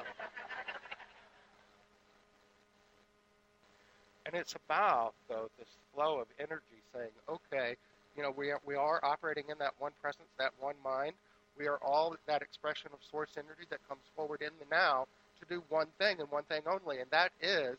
and 4.26 4.36
it's 4.36 4.56
about 4.68 5.14
though 5.30 5.50
this 5.60 5.70
flow 5.96 6.20
of 6.20 6.28
energy, 6.40 6.82
saying, 6.94 7.12
okay, 7.30 7.76
you 8.18 8.24
know, 8.24 8.34
we 8.38 8.52
are, 8.52 8.62
we 8.66 8.76
are 8.76 9.00
operating 9.04 9.46
in 9.50 9.58
that 9.60 9.74
one 9.80 9.94
presence, 10.02 10.30
that 10.40 10.54
one 10.60 10.76
mind. 10.84 11.14
We 11.58 11.68
are 11.68 11.80
all 11.84 12.16
that 12.28 12.44
expression 12.44 12.92
of 12.94 13.00
source 13.12 13.32
energy 13.38 13.68
that 13.72 13.88
comes 13.90 14.04
forward 14.16 14.42
in 14.42 14.52
the 14.60 14.66
now 14.72 15.08
to 15.42 15.46
do 15.48 15.64
one 15.70 15.88
thing 16.00 16.20
and 16.22 16.32
one 16.32 16.44
thing 16.46 16.62
only, 16.68 17.00
and 17.02 17.12
that 17.12 17.32
is 17.42 17.78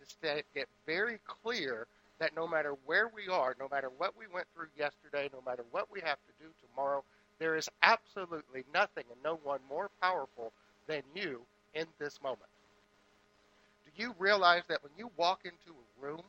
to 0.00 0.06
stay, 0.08 0.42
get 0.54 0.68
very 0.86 1.20
clear 1.26 1.86
that 2.20 2.36
no 2.36 2.48
matter 2.48 2.74
where 2.86 3.10
we 3.14 3.28
are, 3.32 3.56
no 3.60 3.68
matter 3.70 3.90
what 3.98 4.14
we 4.18 4.26
went 4.34 4.46
through 4.54 4.68
yesterday, 4.78 5.30
no 5.32 5.42
matter 5.46 5.64
what 5.72 5.88
we 5.92 6.00
have 6.02 6.18
to 6.18 6.44
do 6.44 6.50
tomorrow, 6.70 7.04
there 7.40 7.56
is 7.56 7.68
absolutely 7.82 8.64
nothing 8.74 9.04
and 9.10 9.20
no 9.24 9.40
one 9.44 9.60
more 9.70 9.90
powerful 10.02 10.52
than 10.88 11.02
you 11.16 11.42
in 11.74 11.86
this 12.00 12.22
moment. 12.22 12.51
You 13.96 14.14
realize 14.18 14.62
that 14.68 14.82
when 14.82 14.92
you 14.96 15.10
walk 15.16 15.40
into 15.44 15.72
a 15.72 16.06
room, 16.06 16.22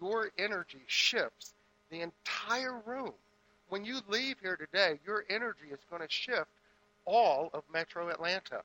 your 0.00 0.30
energy 0.38 0.82
shifts 0.86 1.54
the 1.90 2.00
entire 2.02 2.78
room? 2.84 3.12
When 3.68 3.84
you 3.84 4.00
leave 4.08 4.36
here 4.40 4.56
today, 4.56 5.00
your 5.06 5.24
energy 5.28 5.68
is 5.72 5.80
going 5.90 6.02
to 6.02 6.08
shift 6.08 6.48
all 7.04 7.50
of 7.54 7.62
Metro 7.72 8.08
Atlanta, 8.08 8.62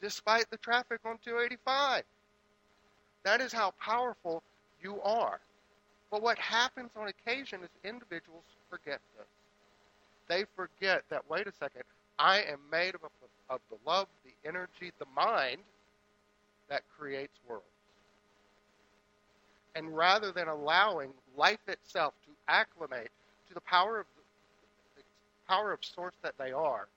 despite 0.00 0.50
the 0.50 0.56
traffic 0.58 1.00
on 1.04 1.18
285. 1.24 2.04
That 3.24 3.40
is 3.40 3.52
how 3.52 3.72
powerful 3.80 4.42
you 4.82 5.00
are. 5.02 5.40
But 6.10 6.22
what 6.22 6.38
happens 6.38 6.90
on 6.96 7.08
occasion 7.08 7.60
is 7.62 7.70
individuals 7.84 8.44
forget 8.70 9.00
this. 9.18 9.26
They 10.28 10.44
forget 10.54 11.02
that, 11.10 11.28
wait 11.28 11.46
a 11.46 11.52
second, 11.52 11.82
I 12.18 12.38
am 12.38 12.60
made 12.70 12.94
of, 12.94 13.02
of 13.50 13.60
the 13.70 13.76
love, 13.84 14.06
the 14.24 14.48
energy, 14.48 14.92
the 14.98 15.06
mind 15.14 15.58
that 16.68 16.82
creates 16.98 17.34
worlds. 17.48 17.64
And 19.74 19.96
rather 19.96 20.32
than 20.32 20.48
allowing 20.48 21.10
life 21.36 21.60
itself 21.68 22.14
to 22.26 22.32
acclimate 22.48 23.10
to 23.48 23.54
the 23.54 23.60
power 23.60 24.00
of 24.00 24.06
the 24.96 25.02
power 25.48 25.72
of 25.72 25.84
source 25.84 26.14
that 26.22 26.34
they 26.38 26.52
are, 26.52 26.88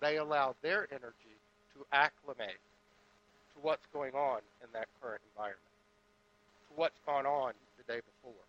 they 0.00 0.18
allow 0.18 0.54
their 0.62 0.86
energy 0.92 1.36
to 1.74 1.86
acclimate 1.92 2.60
to 3.54 3.60
what's 3.62 3.86
going 3.92 4.14
on 4.14 4.40
in 4.62 4.68
that 4.72 4.86
current 5.00 5.20
environment, 5.34 5.60
to 6.68 6.76
what's 6.76 6.98
gone 7.06 7.26
on 7.26 7.52
the 7.78 7.92
day 7.92 8.00
before. 8.00 8.44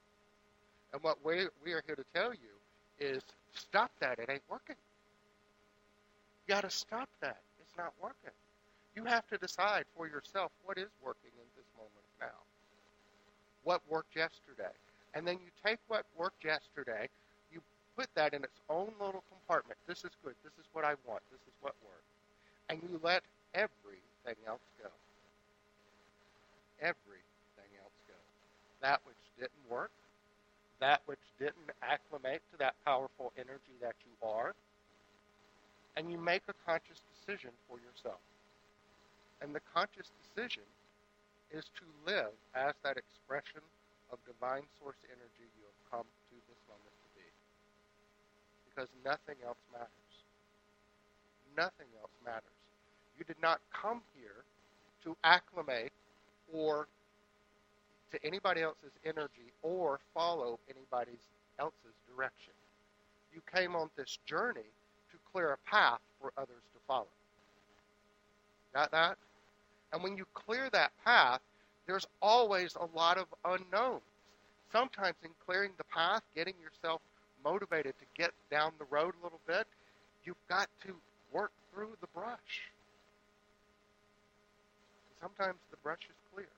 And 0.93 1.01
what 1.03 1.17
we, 1.25 1.47
we 1.63 1.73
are 1.73 1.83
here 1.85 1.95
to 1.95 2.05
tell 2.13 2.33
you 2.33 2.55
is 2.99 3.23
stop 3.53 3.91
that. 3.99 4.19
It 4.19 4.29
ain't 4.29 4.43
working. 4.49 4.75
You 6.47 6.55
got 6.55 6.61
to 6.61 6.69
stop 6.69 7.09
that. 7.21 7.37
It's 7.61 7.77
not 7.77 7.93
working. 8.01 8.31
You 8.97 9.05
have 9.05 9.27
to 9.29 9.37
decide 9.37 9.85
for 9.95 10.07
yourself 10.07 10.49
what 10.65 10.79
is 10.79 10.89
working 11.05 11.29
in 11.37 11.45
this 11.53 11.69
moment 11.77 12.09
now. 12.19 12.41
What 13.63 13.81
worked 13.87 14.15
yesterday. 14.15 14.73
And 15.13 15.21
then 15.21 15.35
you 15.35 15.53
take 15.63 15.77
what 15.87 16.03
worked 16.17 16.43
yesterday, 16.43 17.07
you 17.53 17.61
put 17.95 18.07
that 18.15 18.33
in 18.33 18.43
its 18.43 18.59
own 18.71 18.89
little 18.99 19.23
compartment. 19.29 19.77
This 19.85 19.99
is 19.99 20.09
good. 20.25 20.33
This 20.43 20.53
is 20.57 20.65
what 20.73 20.83
I 20.83 20.95
want. 21.05 21.21
This 21.29 21.41
is 21.45 21.53
what 21.61 21.75
worked. 21.85 22.09
And 22.69 22.81
you 22.81 22.99
let 23.03 23.21
everything 23.53 24.41
else 24.47 24.65
go. 24.81 24.89
Everything 26.81 27.69
else 27.77 27.97
go. 28.07 28.17
That 28.81 29.01
which 29.05 29.21
didn't 29.37 29.69
work, 29.69 29.91
that 30.79 31.01
which 31.05 31.21
didn't 31.37 31.69
acclimate 31.83 32.41
to 32.51 32.57
that 32.57 32.73
powerful 32.83 33.31
energy 33.37 33.77
that 33.79 33.93
you 34.01 34.27
are, 34.27 34.55
and 35.95 36.11
you 36.11 36.17
make 36.17 36.41
a 36.49 36.53
conscious 36.65 37.03
decision 37.13 37.51
for 37.69 37.77
yourself. 37.77 38.17
And 39.41 39.53
the 39.53 39.61
conscious 39.73 40.09
decision 40.21 40.65
is 41.51 41.65
to 41.77 41.85
live 42.05 42.33
as 42.55 42.73
that 42.83 42.97
expression 42.97 43.61
of 44.11 44.17
divine 44.25 44.65
source 44.79 44.99
energy 45.07 45.47
you 45.55 45.63
have 45.63 45.81
come 45.91 46.07
to 46.07 46.35
this 46.47 46.59
moment 46.67 46.95
to 47.03 47.09
be. 47.15 47.27
Because 48.67 48.89
nothing 49.05 49.39
else 49.45 49.61
matters. 49.71 50.13
Nothing 51.55 51.87
else 52.01 52.13
matters. 52.25 52.57
You 53.17 53.25
did 53.25 53.41
not 53.41 53.59
come 53.73 54.01
here 54.15 54.45
to 55.03 55.15
acclimate 55.23 55.91
or 56.53 56.87
to 58.11 58.25
anybody 58.25 58.61
else's 58.61 58.93
energy 59.05 59.51
or 59.63 59.99
follow 60.13 60.59
anybody 60.69 61.17
else's 61.59 61.95
direction. 62.15 62.53
You 63.33 63.41
came 63.53 63.75
on 63.75 63.89
this 63.97 64.17
journey 64.25 64.69
to 65.11 65.17
clear 65.31 65.53
a 65.53 65.69
path 65.69 65.99
for 66.21 66.31
others 66.37 66.63
to 66.73 66.79
follow. 66.87 67.07
Got 68.73 68.91
that? 68.91 69.17
And 69.93 70.03
when 70.03 70.17
you 70.17 70.25
clear 70.33 70.69
that 70.71 70.91
path, 71.03 71.41
there's 71.85 72.05
always 72.21 72.75
a 72.75 72.97
lot 72.97 73.17
of 73.17 73.25
unknowns. 73.45 74.01
Sometimes 74.71 75.15
in 75.23 75.29
clearing 75.45 75.71
the 75.77 75.85
path, 75.85 76.21
getting 76.35 76.55
yourself 76.61 77.01
motivated 77.43 77.93
to 77.99 78.05
get 78.17 78.31
down 78.51 78.73
the 78.77 78.85
road 78.89 79.13
a 79.19 79.23
little 79.23 79.39
bit, 79.47 79.65
you've 80.25 80.35
got 80.49 80.67
to 80.85 80.93
work 81.31 81.51
through 81.73 81.95
the 82.01 82.07
brush. 82.07 82.67
Sometimes 85.21 85.57
the 85.71 85.77
brush 85.77 86.03
is 86.09 86.15
clear, 86.33 86.51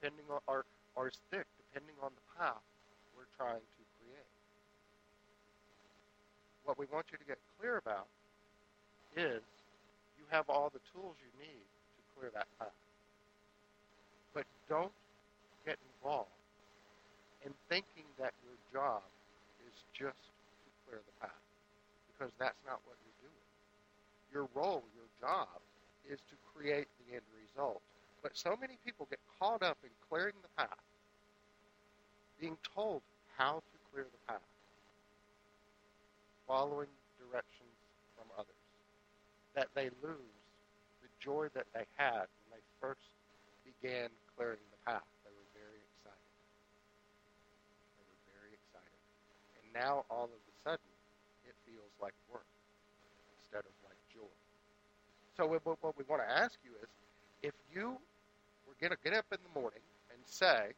depending 0.00 0.24
on 0.30 0.40
or, 0.46 0.64
or 0.96 1.08
is 1.08 1.18
thick, 1.30 1.46
depending 1.68 1.94
on 2.02 2.10
the 2.16 2.40
path 2.40 2.64
we're 3.14 3.28
trying 3.36 3.60
to 3.60 3.82
create. 4.00 4.32
What 6.64 6.78
we 6.78 6.86
want 6.92 7.06
you 7.12 7.18
to 7.18 7.24
get 7.24 7.38
clear 7.60 7.76
about 7.76 8.06
is 9.16 9.42
you 10.16 10.24
have 10.30 10.48
all 10.48 10.70
the 10.72 10.80
tools 10.92 11.16
you 11.20 11.30
need 11.44 11.66
clear 12.18 12.30
that 12.34 12.46
path. 12.58 12.74
But 14.34 14.44
don't 14.68 14.92
get 15.64 15.78
involved 15.96 16.34
in 17.46 17.54
thinking 17.68 18.04
that 18.18 18.34
your 18.42 18.58
job 18.74 19.02
is 19.66 19.74
just 19.94 20.18
to 20.18 20.68
clear 20.86 21.00
the 21.00 21.26
path, 21.26 21.42
because 22.12 22.32
that's 22.38 22.58
not 22.66 22.82
what 22.86 22.98
you're 23.06 23.30
doing. 23.30 23.46
Your 24.34 24.46
role, 24.54 24.82
your 24.98 25.06
job, 25.22 25.48
is 26.10 26.18
to 26.30 26.36
create 26.54 26.88
the 27.06 27.14
end 27.14 27.26
result. 27.38 27.80
But 28.22 28.36
so 28.36 28.56
many 28.60 28.76
people 28.84 29.06
get 29.08 29.20
caught 29.38 29.62
up 29.62 29.78
in 29.84 29.90
clearing 30.10 30.34
the 30.42 30.50
path, 30.56 30.82
being 32.40 32.56
told 32.74 33.02
how 33.36 33.62
to 33.62 33.76
clear 33.92 34.06
the 34.10 34.32
path, 34.32 34.42
following 36.46 36.90
directions 37.18 37.78
from 38.16 38.26
others, 38.36 38.62
that 39.54 39.68
they 39.74 39.90
lose 40.02 40.37
joy 41.28 41.52
that 41.52 41.68
they 41.76 41.84
had 42.00 42.24
when 42.40 42.56
they 42.56 42.64
first 42.80 43.12
began 43.60 44.08
clearing 44.32 44.64
the 44.72 44.80
path. 44.88 45.04
They 45.28 45.34
were 45.36 45.52
very 45.52 45.76
excited. 45.92 46.32
They 48.00 48.04
were 48.08 48.22
very 48.32 48.56
excited. 48.56 49.00
And 49.60 49.68
now 49.76 50.08
all 50.08 50.24
of 50.24 50.32
a 50.32 50.54
sudden, 50.64 50.88
it 51.44 51.52
feels 51.68 51.92
like 52.00 52.16
work 52.32 52.48
instead 53.36 53.60
of 53.60 53.74
like 53.84 54.00
joy. 54.08 54.32
So 55.36 55.44
what 55.44 55.98
we 56.00 56.04
want 56.08 56.24
to 56.24 56.30
ask 56.32 56.56
you 56.64 56.72
is, 56.80 56.88
if 57.42 57.54
you 57.76 58.00
were 58.66 58.74
going 58.80 58.96
to 58.96 58.98
get 59.04 59.12
up 59.12 59.26
in 59.30 59.38
the 59.44 59.60
morning 59.60 59.84
and 60.08 60.18
say, 60.24 60.72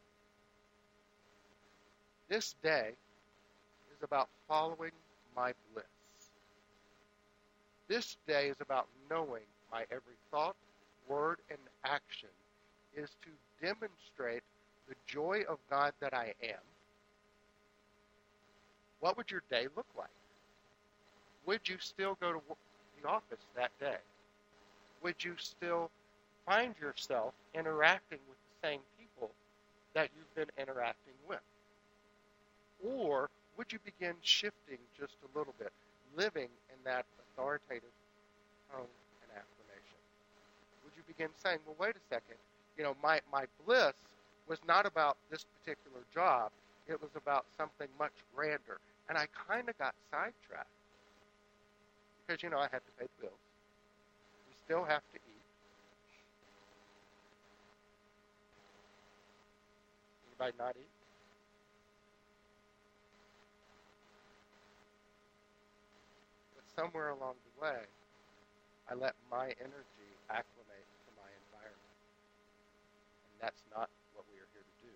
this 2.27 2.55
day 2.61 2.91
is 3.95 4.03
about 4.03 4.27
following 4.49 4.91
my 5.35 5.53
bliss. 5.71 5.85
This 7.87 8.17
day 8.27 8.49
is 8.49 8.57
about 8.59 8.87
knowing 9.09 9.47
my 9.71 9.83
every 9.91 10.17
thought, 10.31 10.55
word, 11.07 11.39
and 11.49 11.59
action 11.85 12.29
is 12.95 13.09
to 13.23 13.65
demonstrate 13.65 14.43
the 14.87 14.95
joy 15.07 15.41
of 15.47 15.57
God 15.69 15.93
that 16.01 16.13
I 16.13 16.33
am. 16.43 16.59
What 18.99 19.17
would 19.17 19.31
your 19.31 19.43
day 19.49 19.67
look 19.75 19.87
like? 19.97 20.09
Would 21.45 21.67
you 21.67 21.77
still 21.79 22.17
go 22.21 22.33
to 22.33 22.41
the 23.01 23.07
office 23.07 23.39
that 23.55 23.71
day? 23.79 23.97
Would 25.03 25.23
you 25.23 25.33
still 25.37 25.89
find 26.45 26.75
yourself 26.79 27.33
interacting 27.55 28.19
with 28.29 28.37
the 28.37 28.67
same 28.67 28.81
people 28.99 29.31
that 29.93 30.09
you've 30.15 30.35
been 30.35 30.51
interacting 30.61 31.13
with? 31.27 31.39
Or 32.85 33.29
would 33.57 33.71
you 33.71 33.79
begin 33.83 34.15
shifting 34.21 34.77
just 34.99 35.13
a 35.23 35.37
little 35.37 35.53
bit, 35.59 35.71
living 36.15 36.49
in 36.69 36.83
that 36.85 37.05
authoritative 37.35 37.83
tone? 38.71 38.85
Begin 41.11 41.29
saying, 41.43 41.59
well, 41.65 41.75
wait 41.77 41.95
a 41.95 42.03
second, 42.09 42.37
you 42.77 42.83
know, 42.83 42.95
my, 43.03 43.19
my 43.31 43.43
bliss 43.65 43.93
was 44.47 44.59
not 44.65 44.85
about 44.85 45.17
this 45.29 45.45
particular 45.59 46.01
job, 46.13 46.51
it 46.87 47.01
was 47.01 47.11
about 47.15 47.45
something 47.57 47.87
much 47.99 48.13
grander. 48.33 48.79
And 49.09 49.17
I 49.17 49.27
kind 49.47 49.67
of 49.67 49.77
got 49.77 49.93
sidetracked 50.09 50.71
because, 52.25 52.41
you 52.41 52.49
know, 52.49 52.59
I 52.59 52.69
had 52.71 52.79
to 52.79 52.91
pay 52.97 53.07
the 53.19 53.27
bills. 53.27 53.43
We 54.47 54.55
still 54.63 54.85
have 54.85 55.03
to 55.11 55.17
eat. 55.17 55.43
Anybody 60.31 60.57
not 60.57 60.75
eat? 60.79 60.87
But 66.55 66.63
somewhere 66.81 67.09
along 67.09 67.35
the 67.43 67.61
way, 67.61 67.81
I 68.89 68.95
let 68.95 69.15
my 69.29 69.47
energy 69.59 70.09
acclimate 70.29 70.87
to 71.07 71.09
my 71.19 71.29
environment. 71.47 71.95
And 73.27 73.30
that's 73.41 73.65
not 73.73 73.89
what 74.13 74.23
we 74.29 74.37
are 74.37 74.49
here 74.53 74.61
to 74.61 74.75
do. 74.85 74.93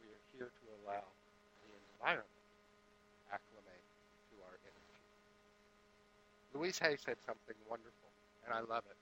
We 0.00 0.06
are 0.08 0.22
here 0.38 0.50
to 0.54 0.64
allow 0.80 1.02
the 1.66 1.72
environment 1.98 2.30
to 2.30 3.34
acclimate 3.34 3.86
to 4.30 4.34
our 4.46 4.54
energy. 4.62 4.98
Louise 6.54 6.78
Hay 6.78 6.96
said 6.96 7.18
something 7.26 7.58
wonderful, 7.68 8.10
and 8.46 8.54
I 8.54 8.62
love 8.62 8.86
it. 8.86 8.96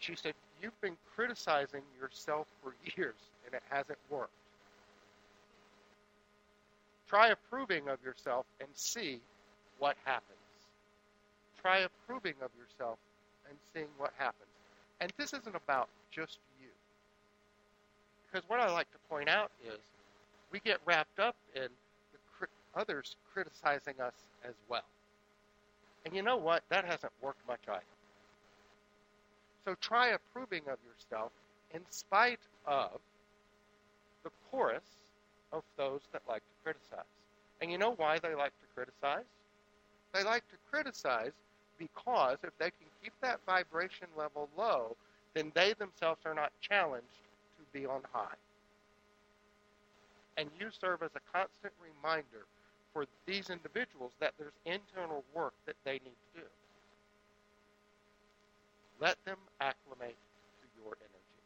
She 0.00 0.16
said, 0.16 0.34
You've 0.62 0.80
been 0.80 0.96
criticizing 1.14 1.82
yourself 2.00 2.48
for 2.62 2.74
years, 2.96 3.20
and 3.44 3.54
it 3.54 3.62
hasn't 3.70 3.98
worked. 4.10 4.32
Try 7.08 7.28
approving 7.28 7.88
of 7.88 8.02
yourself 8.02 8.46
and 8.58 8.68
see 8.72 9.20
what 9.78 9.96
happens. 10.04 10.38
Try 11.60 11.80
approving 11.84 12.34
of 12.42 12.50
yourself 12.58 12.98
and 13.48 13.58
seeing 13.74 13.88
what 13.98 14.12
happens. 14.16 14.48
And 15.00 15.12
this 15.18 15.34
isn't 15.34 15.54
about 15.54 15.88
just 16.10 16.38
you. 16.60 16.71
Because 18.32 18.48
what 18.48 18.60
I 18.60 18.70
like 18.72 18.90
to 18.92 18.98
point 19.10 19.28
out 19.28 19.50
is 19.66 19.78
we 20.50 20.60
get 20.60 20.78
wrapped 20.86 21.18
up 21.18 21.36
in 21.54 21.68
cri- 22.38 22.48
others 22.74 23.16
criticizing 23.32 24.00
us 24.00 24.14
as 24.44 24.54
well. 24.68 24.84
And 26.06 26.16
you 26.16 26.22
know 26.22 26.36
what? 26.36 26.62
That 26.70 26.84
hasn't 26.84 27.12
worked 27.20 27.46
much 27.46 27.60
either. 27.68 27.82
So 29.64 29.74
try 29.80 30.08
approving 30.08 30.62
of 30.62 30.78
yourself 30.84 31.30
in 31.74 31.80
spite 31.90 32.40
of 32.66 33.00
the 34.24 34.30
chorus 34.50 34.82
of 35.52 35.62
those 35.76 36.00
that 36.12 36.22
like 36.28 36.40
to 36.40 36.64
criticize. 36.64 37.04
And 37.60 37.70
you 37.70 37.78
know 37.78 37.92
why 37.96 38.18
they 38.18 38.34
like 38.34 38.52
to 38.60 38.66
criticize? 38.74 39.26
They 40.14 40.24
like 40.24 40.42
to 40.48 40.56
criticize 40.70 41.32
because 41.78 42.38
if 42.42 42.56
they 42.58 42.70
can 42.70 42.88
keep 43.02 43.12
that 43.20 43.40
vibration 43.46 44.08
level 44.16 44.48
low, 44.56 44.96
then 45.34 45.52
they 45.54 45.74
themselves 45.74 46.20
are 46.24 46.34
not 46.34 46.50
challenged 46.60 47.06
be 47.72 47.86
on 47.86 48.02
high. 48.12 48.36
And 50.36 50.48
you 50.58 50.68
serve 50.70 51.02
as 51.02 51.10
a 51.14 51.24
constant 51.32 51.72
reminder 51.80 52.46
for 52.92 53.06
these 53.26 53.50
individuals 53.50 54.12
that 54.20 54.32
there's 54.38 54.56
internal 54.64 55.24
work 55.34 55.52
that 55.66 55.76
they 55.84 56.00
need 56.04 56.18
to 56.34 56.40
do. 56.40 56.46
Let 59.00 59.16
them 59.24 59.40
acclimate 59.60 60.16
to 60.16 60.66
your 60.78 60.94
energy. 61.00 61.40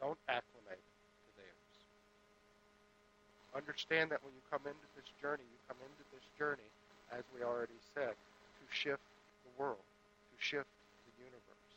Don't 0.00 0.18
acclimate 0.28 0.82
to 0.82 1.28
theirs. 1.36 1.72
Understand 3.54 4.10
that 4.10 4.24
when 4.24 4.32
you 4.34 4.42
come 4.50 4.64
into 4.64 4.88
this 4.96 5.08
journey, 5.20 5.44
you 5.44 5.60
come 5.68 5.80
into 5.84 6.04
this 6.10 6.24
journey, 6.36 6.68
as 7.12 7.22
we 7.36 7.44
already 7.44 7.78
said, 7.94 8.16
to 8.16 8.64
shift 8.70 9.04
the 9.44 9.52
world, 9.62 9.82
to 9.82 10.36
shift 10.40 10.68
the 11.06 11.14
universe. 11.22 11.72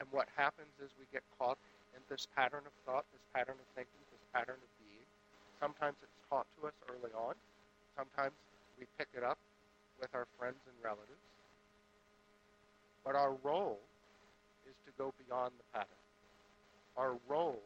And 0.00 0.08
what 0.10 0.28
happens 0.36 0.72
is 0.82 0.90
we 0.98 1.06
get 1.12 1.22
caught 1.38 1.58
in 1.94 2.02
this 2.08 2.26
pattern 2.36 2.64
of 2.64 2.74
thought, 2.84 3.04
this 3.12 3.24
pattern 3.34 3.56
of 3.60 3.68
thinking, 3.74 4.00
this 4.10 4.26
pattern 4.32 4.60
of 4.60 4.70
being. 4.80 5.06
Sometimes 5.60 5.96
it's 6.02 6.20
taught 6.28 6.46
to 6.58 6.68
us 6.68 6.76
early 6.88 7.12
on. 7.14 7.34
Sometimes 7.96 8.34
we 8.78 8.86
pick 8.98 9.08
it 9.16 9.22
up 9.22 9.38
with 10.00 10.10
our 10.14 10.26
friends 10.38 10.58
and 10.66 10.76
relatives. 10.82 11.26
But 13.04 13.14
our 13.16 13.34
role 13.42 13.80
is 14.66 14.74
to 14.86 14.92
go 14.98 15.12
beyond 15.26 15.52
the 15.58 15.78
pattern. 15.78 16.02
Our 16.96 17.14
role 17.28 17.62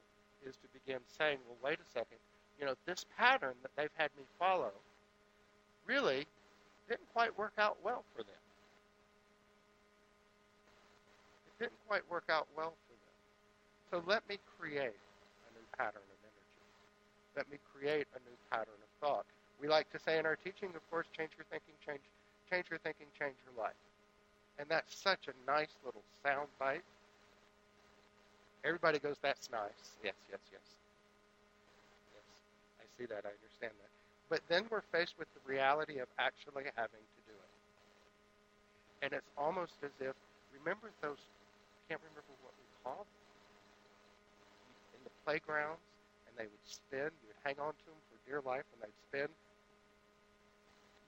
is 0.47 0.57
to 0.57 0.69
begin 0.73 1.01
saying, 1.19 1.39
well, 1.47 1.59
wait 1.62 1.79
a 1.81 1.89
second, 1.91 2.19
you 2.59 2.67
know, 2.67 2.75
this 2.87 3.05
pattern 3.19 3.55
that 3.62 3.71
they've 3.77 3.95
had 3.97 4.11
me 4.17 4.25
follow 4.39 4.73
really 5.87 6.27
didn't 6.89 7.09
quite 7.12 7.37
work 7.39 7.53
out 7.59 7.77
well 7.85 8.05
for 8.15 8.23
them. 8.23 8.43
It 11.47 11.65
didn't 11.65 11.81
quite 11.89 12.09
work 12.11 12.25
out 12.31 12.47
well. 12.57 12.75
So 13.90 14.03
let 14.07 14.29
me 14.29 14.38
create 14.59 15.01
a 15.49 15.51
new 15.55 15.66
pattern 15.79 16.03
of 16.05 16.18
energy. 16.22 16.66
Let 17.37 17.51
me 17.51 17.59
create 17.75 18.09
a 18.14 18.20
new 18.29 18.37
pattern 18.51 18.81
of 18.83 18.90
thought. 19.01 19.27
We 19.61 19.68
like 19.68 19.90
to 19.92 19.99
say 20.01 20.18
in 20.18 20.27
our 20.27 20.37
teaching, 20.37 20.70
of 20.77 20.85
course, 20.90 21.07
change 21.16 21.33
your 21.38 21.46
thinking, 21.51 21.75
change, 21.87 22.03
change 22.51 22.66
your 22.70 22.79
thinking, 22.81 23.07
change 23.18 23.37
your 23.44 23.55
life. 23.62 23.79
And 24.59 24.68
that's 24.68 24.96
such 24.96 25.29
a 25.29 25.35
nice 25.51 25.75
little 25.85 26.05
sound 26.25 26.49
bite. 26.59 26.85
Everybody 28.64 28.99
goes, 28.99 29.16
that's 29.22 29.51
nice. 29.51 29.96
Yes, 30.05 30.14
yes, 30.31 30.40
yes. 30.53 30.77
Yes, 32.14 32.29
I 32.81 32.85
see 32.99 33.07
that. 33.07 33.25
I 33.27 33.33
understand 33.35 33.75
that. 33.81 33.92
But 34.29 34.42
then 34.49 34.66
we're 34.70 34.87
faced 34.92 35.14
with 35.18 35.29
the 35.35 35.42
reality 35.46 35.99
of 35.99 36.09
actually 36.18 36.64
having 36.77 37.05
to 37.05 37.20
do 37.27 37.35
it. 37.35 37.53
And 39.03 39.12
it's 39.12 39.31
almost 39.37 39.75
as 39.83 39.92
if, 40.01 40.14
remember 40.53 40.90
those, 41.03 41.20
can't 41.88 42.01
remember 42.03 42.35
what 42.42 42.55
we 42.59 42.66
called 42.85 43.07
them, 43.07 43.26
playgrounds, 45.27 45.83
and 46.29 46.39
they 46.39 46.45
would 46.47 46.65
spin, 46.65 47.11
you 47.21 47.27
would 47.27 47.43
hang 47.43 47.59
on 47.59 47.75
to 47.75 47.85
them 47.91 47.99
for 48.07 48.17
dear 48.31 48.41
life, 48.47 48.62
and 48.73 48.79
they'd 48.81 49.01
spin. 49.11 49.29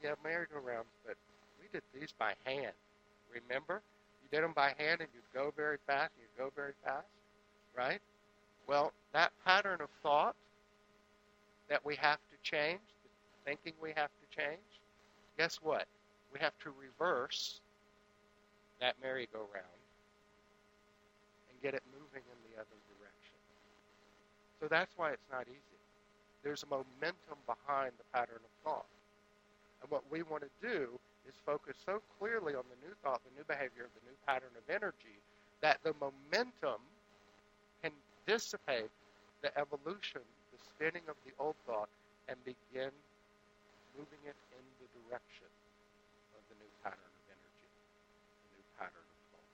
Yeah, 0.02 0.14
merry-go-rounds, 0.24 0.90
but 1.06 1.14
we 1.62 1.68
did 1.72 1.82
these 1.94 2.12
by 2.18 2.34
hand. 2.44 2.74
Remember? 3.32 3.80
You 4.22 4.28
did 4.36 4.44
them 4.44 4.52
by 4.54 4.74
hand 4.76 5.00
and 5.00 5.08
you'd 5.14 5.32
go 5.32 5.52
very 5.56 5.78
fast, 5.86 6.10
and 6.16 6.26
you'd 6.26 6.44
go 6.44 6.52
very 6.54 6.74
fast, 6.84 7.06
right? 7.76 8.00
Well, 8.66 8.92
that 9.12 9.32
pattern 9.44 9.80
of 9.80 9.88
thought 10.02 10.34
that 11.68 11.84
we 11.84 11.96
have 11.96 12.18
to 12.18 12.36
change, 12.42 12.80
the 13.02 13.50
thinking 13.50 13.72
we 13.80 13.90
have 13.96 14.10
to 14.10 14.36
change, 14.36 14.58
guess 15.36 15.58
what? 15.62 15.86
We 16.32 16.40
have 16.40 16.58
to 16.64 16.70
reverse 16.78 17.60
that 18.80 18.94
merry-go-round 19.02 19.82
and 21.50 21.62
get 21.62 21.74
it 21.74 21.82
moving 21.92 22.22
in 22.22 22.38
the 22.50 22.60
other. 22.60 22.68
So 24.60 24.66
that's 24.68 24.92
why 24.96 25.10
it's 25.10 25.28
not 25.30 25.46
easy. 25.48 25.78
There's 26.42 26.62
a 26.62 26.70
momentum 26.70 27.38
behind 27.46 27.92
the 27.98 28.06
pattern 28.12 28.42
of 28.42 28.52
thought. 28.64 28.86
And 29.82 29.90
what 29.90 30.02
we 30.10 30.22
want 30.22 30.42
to 30.42 30.52
do 30.62 30.98
is 31.28 31.34
focus 31.46 31.76
so 31.84 32.02
clearly 32.18 32.54
on 32.54 32.64
the 32.70 32.78
new 32.86 32.94
thought, 33.02 33.20
the 33.22 33.34
new 33.38 33.44
behavior, 33.46 33.86
the 33.94 34.04
new 34.10 34.16
pattern 34.26 34.50
of 34.56 34.64
energy, 34.70 35.18
that 35.62 35.78
the 35.82 35.94
momentum 36.00 36.80
can 37.82 37.92
dissipate 38.26 38.90
the 39.42 39.56
evolution, 39.58 40.22
the 40.50 40.58
spinning 40.58 41.06
of 41.08 41.14
the 41.26 41.32
old 41.38 41.54
thought, 41.66 41.88
and 42.28 42.36
begin 42.44 42.90
moving 43.96 44.22
it 44.26 44.38
in 44.54 44.64
the 44.82 44.88
direction 45.04 45.50
of 46.34 46.42
the 46.50 46.56
new 46.58 46.70
pattern 46.82 46.98
of 46.98 47.24
energy, 47.30 47.68
the 48.42 48.50
new 48.58 48.66
pattern 48.78 49.06
of 49.06 49.18
thought. 49.30 49.50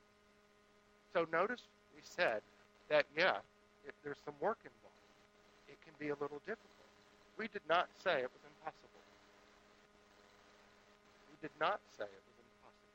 So 1.12 1.20
notice 1.32 1.68
we 1.94 2.00
said 2.02 2.40
that, 2.88 3.06
yeah, 3.16 3.40
if 3.86 3.94
there's 4.04 4.20
some 4.24 4.34
work 4.40 4.58
involved. 4.64 4.83
Be 5.98 6.08
a 6.10 6.18
little 6.18 6.42
difficult. 6.44 6.90
We 7.38 7.48
did 7.48 7.62
not 7.68 7.88
say 8.02 8.22
it 8.22 8.30
was 8.30 8.44
impossible. 8.44 9.02
We 11.30 11.36
did 11.40 11.54
not 11.60 11.80
say 11.96 12.04
it 12.06 12.24
was 12.28 12.36
impossible. 12.38 12.94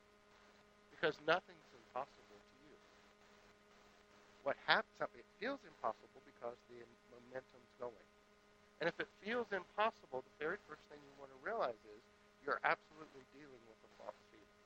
Because 0.92 1.16
nothing's 1.26 1.70
impossible 1.72 2.38
to 2.40 2.54
you. 2.68 2.76
What 4.44 4.56
happens, 4.68 5.00
it 5.16 5.26
feels 5.40 5.60
impossible 5.64 6.20
because 6.24 6.56
the 6.68 6.84
momentum's 7.12 7.72
going. 7.80 8.08
And 8.80 8.88
if 8.88 8.96
it 9.00 9.08
feels 9.20 9.48
impossible, 9.52 10.24
the 10.24 10.36
very 10.40 10.56
first 10.68 10.80
thing 10.88 11.00
you 11.04 11.14
want 11.20 11.32
to 11.32 11.40
realize 11.44 11.76
is 11.92 12.00
you're 12.44 12.60
absolutely 12.64 13.24
dealing 13.36 13.60
with 13.68 13.80
a 13.84 13.90
false 14.00 14.16
feeling. 14.32 14.56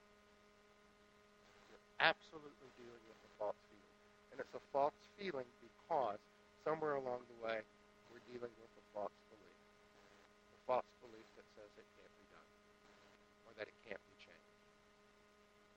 You're 1.71 1.87
absolutely 1.99 2.71
dealing 2.79 3.03
with 3.11 3.19
a 3.27 3.33
false 3.39 3.59
feeling. 3.71 3.95
And 4.31 4.39
it's 4.39 4.55
a 4.55 4.63
false 4.71 4.99
feeling 5.19 5.47
because 5.63 6.19
somewhere 6.63 6.95
along 6.95 7.27
the 7.27 7.39
way 7.43 7.63
we're 8.15 8.23
dealing 8.31 8.55
with 8.63 8.71
a 8.79 8.85
false 8.95 9.19
belief. 9.27 9.59
A 10.55 10.61
false 10.71 10.91
belief 11.03 11.27
that 11.35 11.47
says 11.59 11.67
it 11.75 11.89
can't 11.99 12.15
be 12.15 12.27
done 12.31 12.51
or 13.51 13.53
that 13.59 13.67
it 13.67 13.75
can't 13.83 13.99
be 14.07 14.17
changed. 14.23 14.55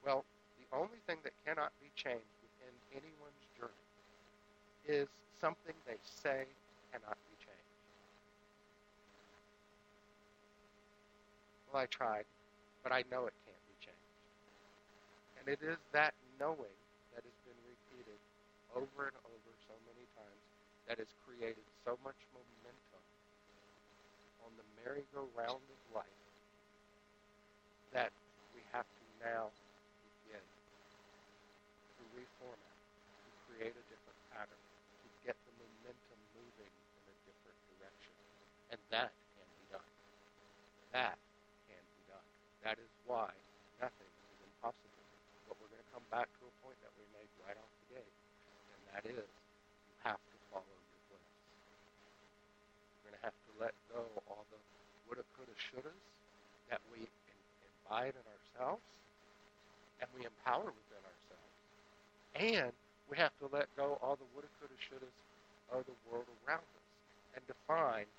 Well, 0.06 0.21
the 0.62 0.69
only 0.69 1.02
thing 1.10 1.17
that 1.26 1.34
cannot 1.41 1.73
be 1.82 1.89
changed 1.97 2.30
within 2.45 2.73
anyone's 2.93 3.45
journey 3.58 3.89
is 4.86 5.10
something 5.41 5.73
they 5.89 5.97
say 6.06 6.45
cannot 6.93 7.17
be 7.26 7.36
changed. 7.41 7.73
Well, 11.73 11.82
I 11.82 11.89
tried, 11.89 12.30
but 12.86 12.93
I 12.93 13.02
know 13.10 13.26
it 13.26 13.34
can't 13.50 13.65
be 13.65 13.78
changed. 13.82 14.13
And 15.41 15.50
it 15.50 15.65
is 15.65 15.82
that 15.89 16.13
knowing 16.38 16.78
that 17.17 17.26
has 17.26 17.38
been 17.50 17.58
repeated 17.65 18.21
over 18.78 19.10
and 19.10 19.17
over 19.26 19.46
that 20.88 20.97
has 20.97 21.12
created 21.28 21.63
so 21.84 22.00
much 22.04 22.15
momentum 22.32 23.04
on 24.47 24.52
the 24.56 24.63
merry-go-round 24.84 25.60
of 25.60 25.80
life 25.91 26.23
that 27.91 28.12
we 28.56 28.63
have 28.71 28.88
to 28.88 29.06
now 29.19 29.52
begin 30.04 30.43
to 32.00 32.04
reformat, 32.15 32.78
to 33.23 33.30
create 33.52 33.76
a 33.76 33.86
different 33.91 34.19
pattern, 34.32 34.63
to 35.04 35.08
get 35.28 35.36
the 35.47 35.54
momentum 35.60 36.19
moving 36.36 36.71
in 36.71 37.04
a 37.12 37.15
different 37.28 37.60
direction. 37.76 38.13
And 38.71 38.80
that 38.91 39.12
can 39.12 39.47
be 39.60 39.65
done. 39.71 39.91
That 40.95 41.19
can 41.67 41.84
be 41.84 42.04
done. 42.08 42.28
That 42.63 42.80
is 42.80 42.91
why 43.04 43.32
nothing 43.84 44.08
is 44.08 44.39
impossible. 44.56 45.04
But 45.47 45.60
we're 45.60 45.71
going 45.71 45.84
to 45.84 45.91
come 45.95 46.08
back 46.12 46.28
to 46.28 46.43
a 46.47 46.54
point 46.63 46.76
that 46.84 46.91
we 46.95 47.04
made 47.15 47.32
right 47.43 47.56
off 47.56 47.71
the 47.88 48.00
gate, 48.00 48.15
and 48.71 48.80
that 48.91 49.04
is 49.08 49.28
you 49.28 49.95
have 50.04 50.19
to 50.19 50.38
follow 50.52 50.67
your 50.67 51.02
bliss. 51.08 51.23
You're 53.00 53.12
going 53.12 53.19
to 53.19 53.23
have 53.23 53.38
to 53.47 53.52
let 53.63 53.73
go 53.88 54.04
all 54.28 54.43
the 54.52 54.60
woulda, 55.08 55.23
that 55.86 56.82
we 56.90 57.06
imbibe 57.06 58.16
in 58.18 58.26
ourselves 58.26 58.82
and 60.02 60.10
we 60.18 60.26
empower 60.26 60.66
within 60.66 61.04
ourselves. 61.06 61.54
And 62.38 62.74
we 63.10 63.18
have 63.18 63.34
to 63.42 63.50
let 63.54 63.70
go 63.78 63.98
all 64.02 64.18
the 64.18 64.28
woulda, 64.34 64.50
coulda, 64.58 64.74
shouldas 64.78 65.13
of 65.70 65.86
the 65.86 65.98
world 66.10 66.26
around 66.46 66.66
us 66.66 66.88
and 67.36 67.42
define 67.46 68.10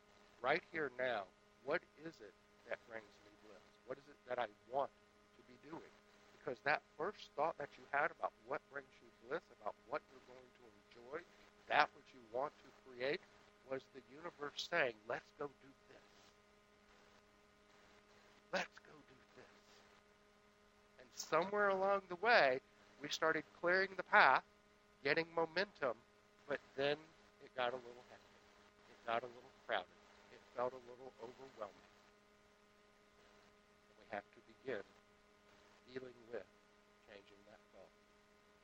right 0.43 0.63
here 0.71 0.91
now 0.99 1.27
what 1.67 1.83
is 2.07 2.15
it 2.23 2.35
that 2.71 2.79
brings 2.89 3.11
me 3.27 3.33
bliss? 3.45 3.65
What 3.87 3.99
is 3.99 4.07
it 4.07 4.19
that 4.31 4.39
I 4.39 4.49
want 4.71 4.91
to 5.37 5.43
be 5.51 5.57
doing? 5.67 5.93
Because 6.39 6.57
that 6.65 6.81
first 6.97 7.29
thought 7.37 7.59
that 7.59 7.69
you 7.77 7.85
had 7.93 8.09
about 8.17 8.33
what 8.47 8.63
brings 8.73 8.89
you 9.03 9.09
bliss, 9.29 9.45
about 9.61 9.75
what 9.91 10.01
you're 10.09 10.29
going 10.31 10.49
to 10.49 10.65
enjoy, 10.65 11.19
that 11.69 11.91
which 11.93 12.09
you 12.17 12.23
want 12.33 12.55
to 12.65 12.69
create, 12.89 13.21
was 13.69 13.85
the 13.93 14.01
universe 14.09 14.57
saying, 14.73 14.97
let's 15.09 15.29
go 15.37 15.53
do. 15.61 15.69
Let's 18.53 18.79
go 18.87 18.95
do 19.09 19.17
this. 19.37 19.55
And 21.01 21.09
somewhere 21.15 21.69
along 21.69 22.03
the 22.09 22.17
way, 22.17 22.61
we 23.03 23.09
started 23.09 23.45
clearing 23.61 23.91
the 23.97 24.03
path, 24.03 24.43
getting 25.05 25.27
momentum, 25.37 25.95
but 26.49 26.59
then 26.77 26.97
it 27.45 27.51
got 27.57 27.73
a 27.77 27.81
little 27.85 28.05
hectic. 28.09 28.43
It 28.91 29.01
got 29.07 29.23
a 29.23 29.31
little 29.31 29.53
crowded. 29.67 29.99
It 30.33 30.41
felt 30.57 30.73
a 30.73 30.83
little 30.89 31.13
overwhelming. 31.21 31.93
We 34.01 34.07
have 34.17 34.25
to 34.25 34.41
begin 34.49 34.85
dealing 35.93 36.17
with 36.33 36.49
changing 37.07 37.41
that 37.53 37.61
thought 37.77 37.93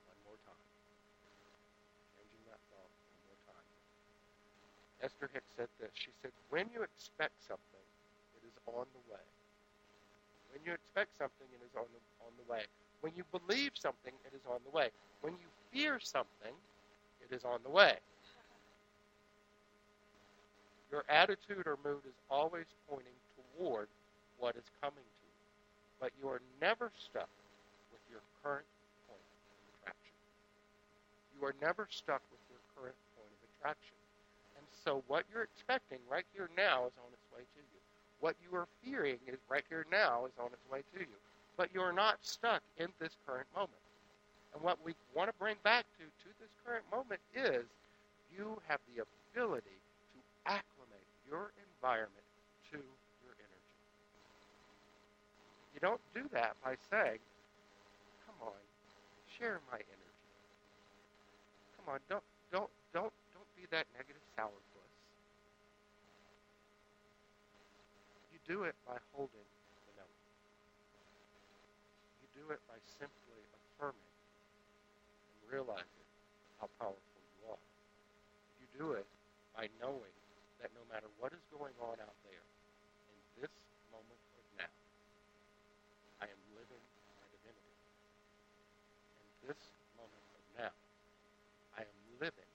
one 0.08 0.20
more 0.24 0.40
time. 0.48 0.64
Changing 2.16 2.42
that 2.48 2.60
thought 2.72 2.88
one 2.88 3.20
more 3.28 3.40
time. 3.52 3.66
Esther 5.04 5.28
Hicks 5.32 5.52
said 5.56 5.68
this. 5.76 5.92
She 5.92 6.10
said, 6.24 6.32
when 6.48 6.72
you 6.72 6.80
expect 6.80 7.36
something, 7.44 7.86
it 8.40 8.42
is 8.48 8.56
on 8.64 8.88
the 8.96 9.02
way. 9.12 9.24
When 10.64 10.72
you 10.72 10.80
expect 10.80 11.12
something, 11.20 11.44
it 11.52 11.60
is 11.60 11.76
on 11.76 11.84
the, 11.92 12.00
on 12.24 12.32
the 12.40 12.46
way. 12.48 12.64
When 13.04 13.12
you 13.12 13.28
believe 13.28 13.76
something, 13.76 14.16
it 14.24 14.32
is 14.32 14.40
on 14.48 14.64
the 14.64 14.72
way. 14.72 14.88
When 15.20 15.36
you 15.36 15.44
fear 15.68 16.00
something, 16.00 16.56
it 17.20 17.36
is 17.36 17.44
on 17.44 17.60
the 17.60 17.68
way. 17.68 18.00
Your 20.88 21.04
attitude 21.12 21.68
or 21.68 21.76
mood 21.84 22.00
is 22.08 22.16
always 22.32 22.64
pointing 22.88 23.12
toward 23.36 23.92
what 24.40 24.56
is 24.56 24.64
coming 24.80 25.04
to 25.04 25.24
you. 25.28 25.36
But 26.00 26.16
you 26.16 26.32
are 26.32 26.40
never 26.64 26.88
stuck 26.96 27.28
with 27.92 28.00
your 28.08 28.24
current 28.40 28.64
point 29.04 29.20
of 29.20 29.60
attraction. 29.76 30.16
You 31.36 31.44
are 31.44 31.56
never 31.60 31.92
stuck 31.92 32.24
with 32.32 32.40
your 32.48 32.64
current 32.72 32.96
point 33.20 33.28
of 33.36 33.40
attraction. 33.52 34.00
And 34.56 34.64
so 34.72 35.04
what 35.12 35.28
you're 35.28 35.44
expecting 35.44 36.00
right 36.08 36.24
here 36.32 36.48
now 36.56 36.88
is 36.88 36.96
on 36.96 37.12
its 37.12 37.28
way 37.36 37.44
to 37.44 37.60
you. 37.60 37.83
What 38.20 38.36
you 38.42 38.56
are 38.56 38.68
fearing 38.82 39.18
is 39.26 39.38
right 39.48 39.64
here 39.68 39.86
now 39.90 40.26
is 40.26 40.32
on 40.38 40.46
its 40.46 40.64
way 40.70 40.80
to 40.94 41.00
you. 41.00 41.16
But 41.56 41.70
you 41.74 41.80
are 41.80 41.92
not 41.92 42.18
stuck 42.22 42.62
in 42.78 42.88
this 43.00 43.16
current 43.26 43.46
moment. 43.54 43.72
And 44.54 44.62
what 44.62 44.78
we 44.84 44.94
want 45.14 45.28
to 45.28 45.34
bring 45.38 45.56
back 45.62 45.84
to, 45.98 46.04
to 46.04 46.28
this 46.40 46.50
current 46.64 46.84
moment 46.90 47.20
is 47.34 47.64
you 48.36 48.58
have 48.68 48.80
the 48.94 49.02
ability 49.02 49.78
to 50.14 50.18
acclimate 50.46 51.08
your 51.28 51.52
environment 51.78 52.26
to 52.70 52.78
your 52.78 53.34
energy. 53.38 53.74
You 55.74 55.80
don't 55.80 56.00
do 56.14 56.22
that 56.32 56.54
by 56.64 56.76
saying, 56.90 57.18
come 58.26 58.38
on, 58.48 58.60
share 59.38 59.60
my 59.70 59.78
energy. 59.78 60.04
Come 61.76 61.94
on, 61.94 62.00
don't 62.08 62.24
don't 62.52 62.70
don't 62.94 63.12
don't 63.34 63.50
be 63.56 63.66
that 63.70 63.86
negative 63.98 64.22
sourpuss. 64.38 64.94
You 68.32 68.33
do 68.44 68.64
it 68.64 68.76
by 68.84 69.00
holding 69.12 69.48
the 69.88 69.92
note. 69.96 70.20
You 72.20 72.28
do 72.36 72.52
it 72.52 72.60
by 72.68 72.76
simply 72.84 73.40
affirming 73.56 74.14
and 75.32 75.36
realizing 75.48 76.08
how 76.60 76.68
powerful 76.76 77.20
you 77.24 77.40
are. 77.48 77.64
You 78.60 78.66
do 78.76 78.86
it 78.96 79.08
by 79.56 79.68
knowing 79.80 80.12
that 80.60 80.72
no 80.72 80.84
matter 80.88 81.08
what 81.20 81.32
is 81.32 81.44
going 81.52 81.74
on 81.80 81.96
out 82.00 82.18
there, 82.24 82.44
in 83.12 83.44
this 83.44 83.52
moment 83.92 84.20
of 84.40 84.44
now, 84.56 84.72
I 86.20 86.26
am 86.28 86.40
living 86.56 86.84
my 87.20 87.26
divinity. 87.32 87.76
And 89.20 89.28
this 89.48 89.60
moment 89.96 90.24
of 90.36 90.44
now, 90.56 90.74
I 91.76 91.84
am 91.84 91.98
living, 92.16 92.50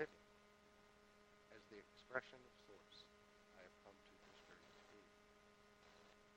living 0.00 0.24
as 1.52 1.60
the 1.68 1.76
expression 1.76 2.40
of 2.40 2.52
Source 2.64 3.04
I 3.58 3.62
have 3.66 3.76
come 3.84 3.92
to 3.92 4.14
this 4.24 4.38
journey 4.48 4.72
to 4.72 4.82
be. 4.88 5.02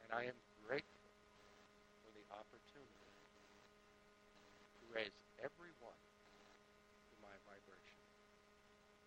And 0.04 0.10
I 0.12 0.24
am 0.28 0.38
grateful 0.68 1.12
for 2.04 2.12
the 2.12 2.26
opportunity 2.36 3.12
to 4.76 4.84
raise 4.92 5.16
everyone 5.40 6.02
to 7.08 7.14
my 7.24 7.36
vibration. 7.48 7.96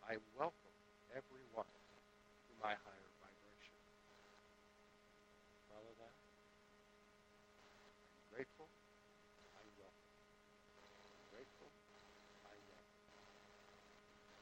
I 0.08 0.16
welcome 0.40 0.72
everyone 1.12 1.68
to 1.68 2.52
my 2.64 2.72
higher 2.72 3.10
vibration. 3.20 3.76
Follow 5.68 5.92
that? 6.00 6.16
I'm 6.16 7.92
grateful. 8.32 8.72
I 9.52 9.68
welcome. 9.76 10.08
Grateful. 11.28 11.68
I 12.48 12.56
welcome. 12.72 13.04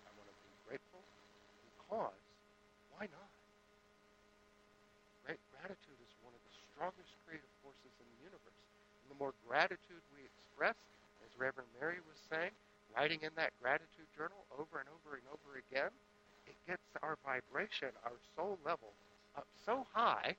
I 0.07 0.11
want 0.15 0.31
to 0.31 0.39
be 0.47 0.55
grateful 0.71 1.03
because 1.67 2.23
why 2.95 3.11
not? 3.11 3.35
Great 5.27 5.43
gratitude 5.51 5.99
is 5.99 6.15
one 6.23 6.31
of 6.31 6.43
the 6.47 6.55
strongest 6.71 7.11
creative 7.27 7.51
forces 7.67 7.91
in 7.99 8.07
the 8.07 8.21
universe. 8.23 8.63
And 9.03 9.11
the 9.11 9.19
more 9.19 9.35
gratitude 9.43 10.07
we 10.15 10.23
express, 10.31 10.79
as 11.27 11.35
Reverend 11.35 11.75
Mary 11.83 11.99
was 12.07 12.23
saying, 12.31 12.55
writing 12.97 13.21
in 13.23 13.31
that 13.37 13.53
gratitude 13.61 14.09
journal 14.17 14.41
over 14.57 14.81
and 14.81 14.89
over 14.89 15.21
and 15.21 15.27
over 15.29 15.61
again, 15.61 15.93
it 16.49 16.57
gets 16.67 16.83
our 17.03 17.21
vibration, 17.21 17.93
our 18.05 18.17
soul 18.35 18.59
level 18.65 18.97
up 19.37 19.47
so 19.65 19.87
high 19.93 20.35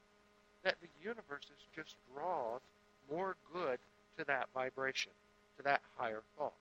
that 0.64 0.76
the 0.82 0.90
universe 1.02 1.46
just 1.76 1.96
draws 2.12 2.62
more 3.12 3.36
good 3.54 3.78
to 4.18 4.26
that 4.26 4.50
vibration, 4.54 5.12
to 5.58 5.64
that 5.64 5.82
higher 5.96 6.24
thought. 6.38 6.58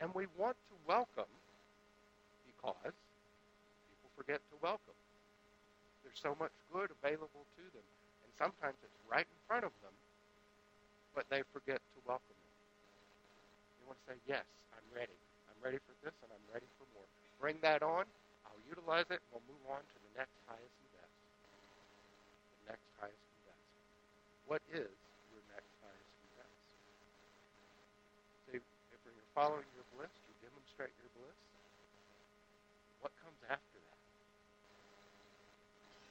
And 0.00 0.14
we 0.14 0.26
want 0.38 0.56
to 0.70 0.74
welcome 0.86 1.30
because 2.46 2.94
people 3.90 4.10
forget 4.14 4.38
to 4.54 4.56
welcome. 4.62 4.94
There's 6.06 6.20
so 6.22 6.36
much 6.38 6.54
good 6.70 6.94
available 7.02 7.42
to 7.58 7.64
them, 7.74 7.86
and 8.22 8.30
sometimes 8.38 8.78
it's 8.78 9.00
right 9.10 9.26
in 9.26 9.40
front 9.48 9.64
of 9.66 9.74
them, 9.82 9.94
but 11.14 11.26
they 11.30 11.42
forget 11.50 11.82
to 11.82 11.98
welcome 12.06 12.38
it. 12.38 12.52
You 13.82 13.90
want 13.90 13.98
to 13.98 14.03
say, 14.14 14.22
Yes, 14.30 14.46
I'm 14.70 14.86
ready. 14.94 15.18
I'm 15.50 15.58
ready 15.58 15.82
for 15.82 15.94
this, 16.06 16.14
and 16.22 16.30
I'm 16.30 16.46
ready 16.54 16.70
for 16.78 16.86
more. 16.94 17.08
Bring 17.42 17.58
that 17.66 17.82
on. 17.82 18.06
I'll 18.46 18.62
utilize 18.70 19.10
it, 19.10 19.18
and 19.18 19.30
we'll 19.34 19.48
move 19.50 19.64
on 19.66 19.82
to 19.82 19.96
the 20.06 20.12
next 20.14 20.38
highest 20.46 20.70
and 20.70 20.90
best. 20.94 21.18
The 22.62 22.78
next 22.78 22.86
highest 23.02 23.18
and 23.18 23.42
best. 23.50 23.66
What 24.46 24.62
is 24.70 24.94
your 25.34 25.42
next 25.50 25.72
highest 25.82 26.14
and 26.14 26.30
best? 26.38 26.58
See, 28.46 28.58
if 28.62 29.00
you're 29.02 29.34
following 29.34 29.66
your 29.74 29.86
bliss, 29.98 30.14
you 30.30 30.34
demonstrate 30.46 30.94
your 31.02 31.10
bliss. 31.18 31.38
What 33.02 33.10
comes 33.18 33.40
after 33.50 33.78
that? 33.82 34.00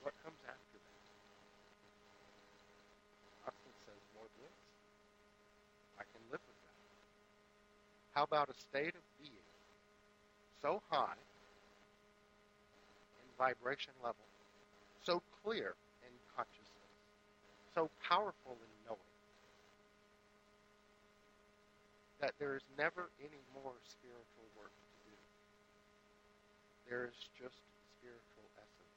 What 0.04 0.14
comes 0.28 0.42
after 0.44 0.76
that? 0.76 1.00
Austin 3.48 3.76
says 3.88 4.02
more 4.12 4.28
bliss. 4.36 4.58
I 5.96 6.04
can 6.12 6.22
live 6.28 6.44
with 6.44 6.60
that. 6.68 6.74
How 8.14 8.24
about 8.24 8.50
a 8.50 8.54
state 8.54 8.94
of 8.96 9.04
being 9.20 9.48
so 10.62 10.82
high 10.90 11.18
in 13.20 13.28
vibration 13.38 13.94
level, 14.04 14.26
so 15.02 15.22
clear 15.44 15.76
in 16.06 16.12
consciousness, 16.38 16.94
so 17.74 17.90
powerful 18.08 18.54
in 18.54 18.72
knowing, 18.86 19.14
that 22.24 22.32
there 22.40 22.56
is 22.56 22.64
never 22.80 23.12
any 23.20 23.44
more 23.52 23.76
spiritual 23.84 24.48
work 24.56 24.72
to 24.72 24.88
do. 25.04 25.16
There 26.88 27.04
is 27.04 27.20
just 27.36 27.60
spiritual 28.00 28.48
essence. 28.56 28.96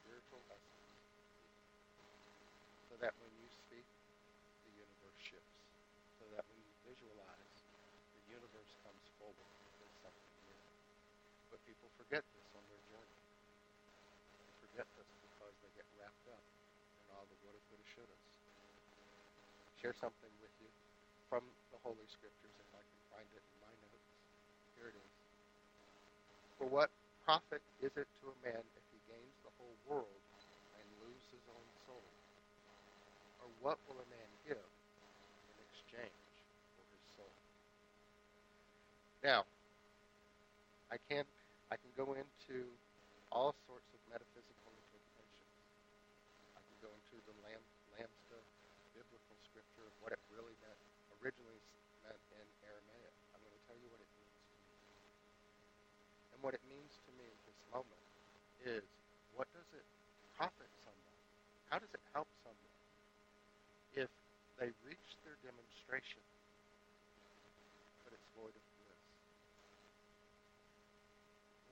Spiritual 0.00 0.40
essence. 0.48 0.88
So 2.88 2.96
that 3.04 3.12
when 3.20 3.28
you 3.36 3.52
speak, 3.52 3.84
the 4.64 4.72
universe 4.72 5.20
shifts. 5.20 5.60
So 6.16 6.24
that 6.32 6.48
when 6.48 6.56
you 6.64 6.72
visualize, 6.88 7.56
the 8.16 8.22
universe 8.32 8.72
comes 8.80 9.04
forward 9.20 9.52
with 9.76 9.92
something 10.00 10.32
new. 10.48 10.60
But 11.52 11.60
people 11.68 11.92
forget 12.00 12.24
this 12.32 12.48
on 12.56 12.64
their 12.72 12.80
journey. 12.88 13.20
They 14.40 14.48
forget 14.64 14.88
this 14.96 15.08
because 15.20 15.52
they 15.60 15.68
get 15.76 15.84
wrapped 16.00 16.32
up 16.32 16.40
woulda, 17.26 17.60
coulda, 17.66 17.86
shouldas. 17.90 18.22
Share 19.82 19.94
something 19.98 20.30
with 20.42 20.54
you 20.62 20.70
from 21.30 21.42
the 21.70 21.78
Holy 21.82 22.06
Scriptures 22.10 22.54
if 22.58 22.70
I 22.74 22.82
can 22.82 23.00
find 23.14 23.28
it 23.34 23.42
in 23.42 23.56
my 23.62 23.74
notes. 23.82 24.10
Here 24.78 24.90
it 24.90 24.96
is. 24.98 25.12
For 26.58 26.66
what 26.66 26.90
profit 27.22 27.62
is 27.78 27.94
it 27.94 28.08
to 28.22 28.24
a 28.30 28.36
man 28.42 28.62
if 28.62 28.84
he 28.90 28.98
gains 29.06 29.36
the 29.46 29.52
whole 29.58 29.76
world 29.86 30.22
and 30.78 30.84
lose 31.04 31.24
his 31.30 31.44
own 31.52 31.68
soul? 31.86 32.08
Or 33.44 33.48
what 33.62 33.78
will 33.86 34.02
a 34.02 34.08
man 34.10 34.30
give 34.42 34.58
in 34.58 35.56
exchange 35.70 36.26
for 36.74 36.82
his 36.90 37.04
soul? 37.14 37.34
Now, 39.22 39.46
I 40.90 40.96
can 41.06 41.28
I 41.68 41.76
can 41.76 41.92
go 42.00 42.16
into 42.16 42.64
all 43.28 43.52
sorts 43.68 43.84
of 43.92 44.00
metaphysical 44.08 44.72
interpretations. 44.72 45.52
I 46.56 46.60
can 46.64 46.78
go 46.80 46.88
into 46.88 47.20
the 47.28 47.36
Lam, 47.44 47.60
Lamsa 47.92 48.40
biblical 48.96 49.36
scripture 49.44 49.84
of 49.84 49.94
what 50.00 50.16
it 50.16 50.20
really 50.32 50.56
meant 50.64 50.80
originally 51.22 51.58
meant 52.06 52.22
in 52.30 52.46
Aramaic. 52.62 53.14
I'm 53.34 53.42
going 53.42 53.54
to 53.54 53.64
tell 53.66 53.78
you 53.78 53.90
what 53.90 53.98
it 53.98 54.10
means 54.14 54.38
to 54.38 54.54
me. 54.54 54.74
And 56.34 56.38
what 56.42 56.54
it 56.54 56.64
means 56.70 56.92
to 57.06 57.10
me 57.18 57.26
in 57.26 57.38
this 57.42 57.60
moment 57.74 58.04
is 58.62 58.86
what 59.34 59.50
does 59.50 59.66
it 59.74 59.86
profit 60.38 60.70
someone? 60.86 61.18
How 61.70 61.82
does 61.82 61.90
it 61.90 62.02
help 62.14 62.30
someone 62.46 62.76
if 63.98 64.10
they 64.62 64.70
reach 64.86 65.08
their 65.26 65.34
demonstration, 65.42 66.22
but 68.06 68.14
it's 68.14 68.28
void 68.38 68.54
of 68.54 68.64
bliss? 68.78 69.02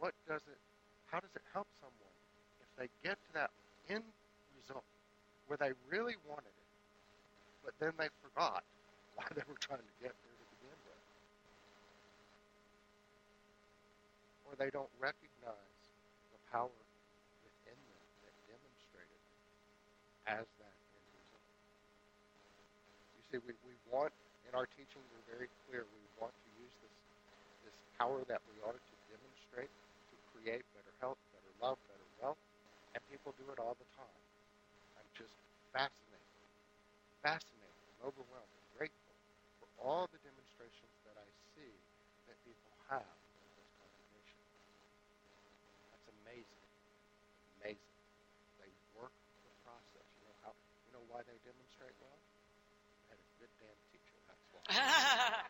What 0.02 0.14
does 0.26 0.42
it, 0.50 0.60
how 1.06 1.22
does 1.22 1.32
it 1.38 1.46
help 1.54 1.70
someone 1.78 2.16
if 2.60 2.70
they 2.74 2.88
get 3.06 3.16
to 3.30 3.30
that 3.38 3.54
end 3.86 4.04
result 4.58 4.84
where 5.46 5.56
they 5.56 5.70
really 5.86 6.18
wanted 6.26 6.50
it, 6.50 6.70
but 7.62 7.72
then 7.78 7.94
they 7.94 8.10
forgot 8.18 8.66
why 9.16 9.26
they 9.32 9.44
were 9.48 9.58
trying 9.58 9.80
to 9.80 9.96
get 9.98 10.12
there 10.12 10.36
to 10.36 10.46
begin 10.60 10.76
with? 10.84 11.02
Or 14.44 14.52
they 14.60 14.70
don't 14.70 14.92
recognize 15.00 15.80
the 16.30 16.40
power 16.52 16.70
within 17.42 17.74
them 17.74 18.06
that 18.22 18.34
demonstrated 18.46 19.22
as 20.28 20.44
that 20.60 20.76
end 20.76 21.08
result. 21.16 21.48
You 23.16 23.22
see, 23.32 23.38
we, 23.42 23.52
we 23.64 23.74
want, 23.88 24.12
in 24.44 24.52
our 24.52 24.68
teaching, 24.76 25.00
we're 25.10 25.26
very 25.32 25.48
clear, 25.66 25.88
we 25.88 26.04
want 26.20 26.36
to 26.36 26.48
use 26.60 26.74
this, 26.84 26.96
this 27.66 27.76
power 27.98 28.20
that 28.28 28.44
we 28.52 28.60
are 28.62 28.76
to 28.76 28.94
demonstrate 29.10 29.72
to 30.12 30.16
create 30.36 30.62
better 30.76 30.94
health, 31.00 31.18
better 31.32 31.52
love, 31.58 31.80
better 31.88 32.06
wealth, 32.20 32.38
and 32.94 33.00
people 33.08 33.32
do 33.40 33.48
it 33.50 33.58
all 33.58 33.74
the 33.80 33.88
time. 33.96 34.22
I'm 35.00 35.10
just 35.16 35.34
fascinated, 35.72 36.36
fascinated, 37.24 37.82
and 37.96 37.98
overwhelmed, 38.12 38.65
all 39.80 40.08
the 40.12 40.20
demonstrations 40.24 40.96
that 41.04 41.16
I 41.16 41.28
see 41.54 41.72
that 42.28 42.36
people 42.44 42.72
have 42.88 43.04
in 43.04 43.50
this 43.60 43.70
congregation. 43.76 44.40
That's 45.92 46.08
amazing, 46.22 46.64
amazing. 47.60 47.94
They 48.60 48.72
work 48.96 49.12
the 49.44 49.52
process. 49.62 50.06
You 50.16 50.24
know 50.26 50.36
how? 50.42 50.52
You 50.88 50.92
know 50.96 51.04
why 51.12 51.22
they 51.28 51.38
demonstrate 51.44 51.94
well? 52.00 52.20
They 53.08 53.16
had 53.16 53.20
a 53.20 53.28
good 53.38 53.52
damn 53.60 53.78
teacher. 53.92 54.18
That's 54.26 54.46
why. 54.52 54.62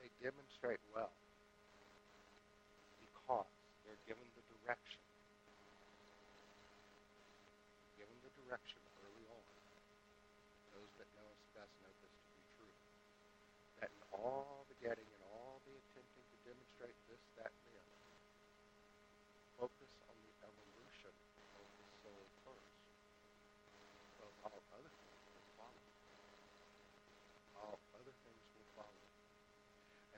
they 0.00 0.10
demonstrate 0.58 0.82
well 0.90 1.14
because 2.98 3.46
they're 3.86 4.02
given 4.10 4.26
the 4.34 4.42
direction. 4.58 4.98
Given 7.94 8.18
the 8.26 8.32
direction 8.42 8.82
early 9.06 9.22
on. 9.30 9.44
Those 10.74 10.90
that 10.98 11.06
know 11.14 11.30
us 11.30 11.42
best 11.54 11.70
know 11.78 11.94
this 12.02 12.10
to 12.10 12.26
be 12.34 12.42
true. 12.58 12.74
That 13.78 13.90
in 13.94 14.02
all 14.18 14.66
the 14.66 14.74
getting 14.82 15.06
and 15.06 15.22
all 15.30 15.62
the 15.62 15.78
attempting 15.78 16.26
to 16.26 16.36
demonstrate 16.42 16.98
this, 17.06 17.22
that, 17.38 17.54
and 17.54 17.62
the 17.62 17.78
other, 17.78 17.94
focus 19.62 19.92
on 20.10 20.16
the 20.26 20.32
evolution 20.42 21.14
of 21.54 21.66
the 21.70 21.86
soul 22.02 22.26
first. 22.42 22.74
So 24.18 24.26
all 24.42 24.58
other 24.74 24.90
things 24.90 25.22
will 25.22 25.46
follow. 25.54 25.86
All 27.62 27.78
other 27.94 28.14
things 28.26 28.42
will 28.58 28.70
follow. 28.74 29.06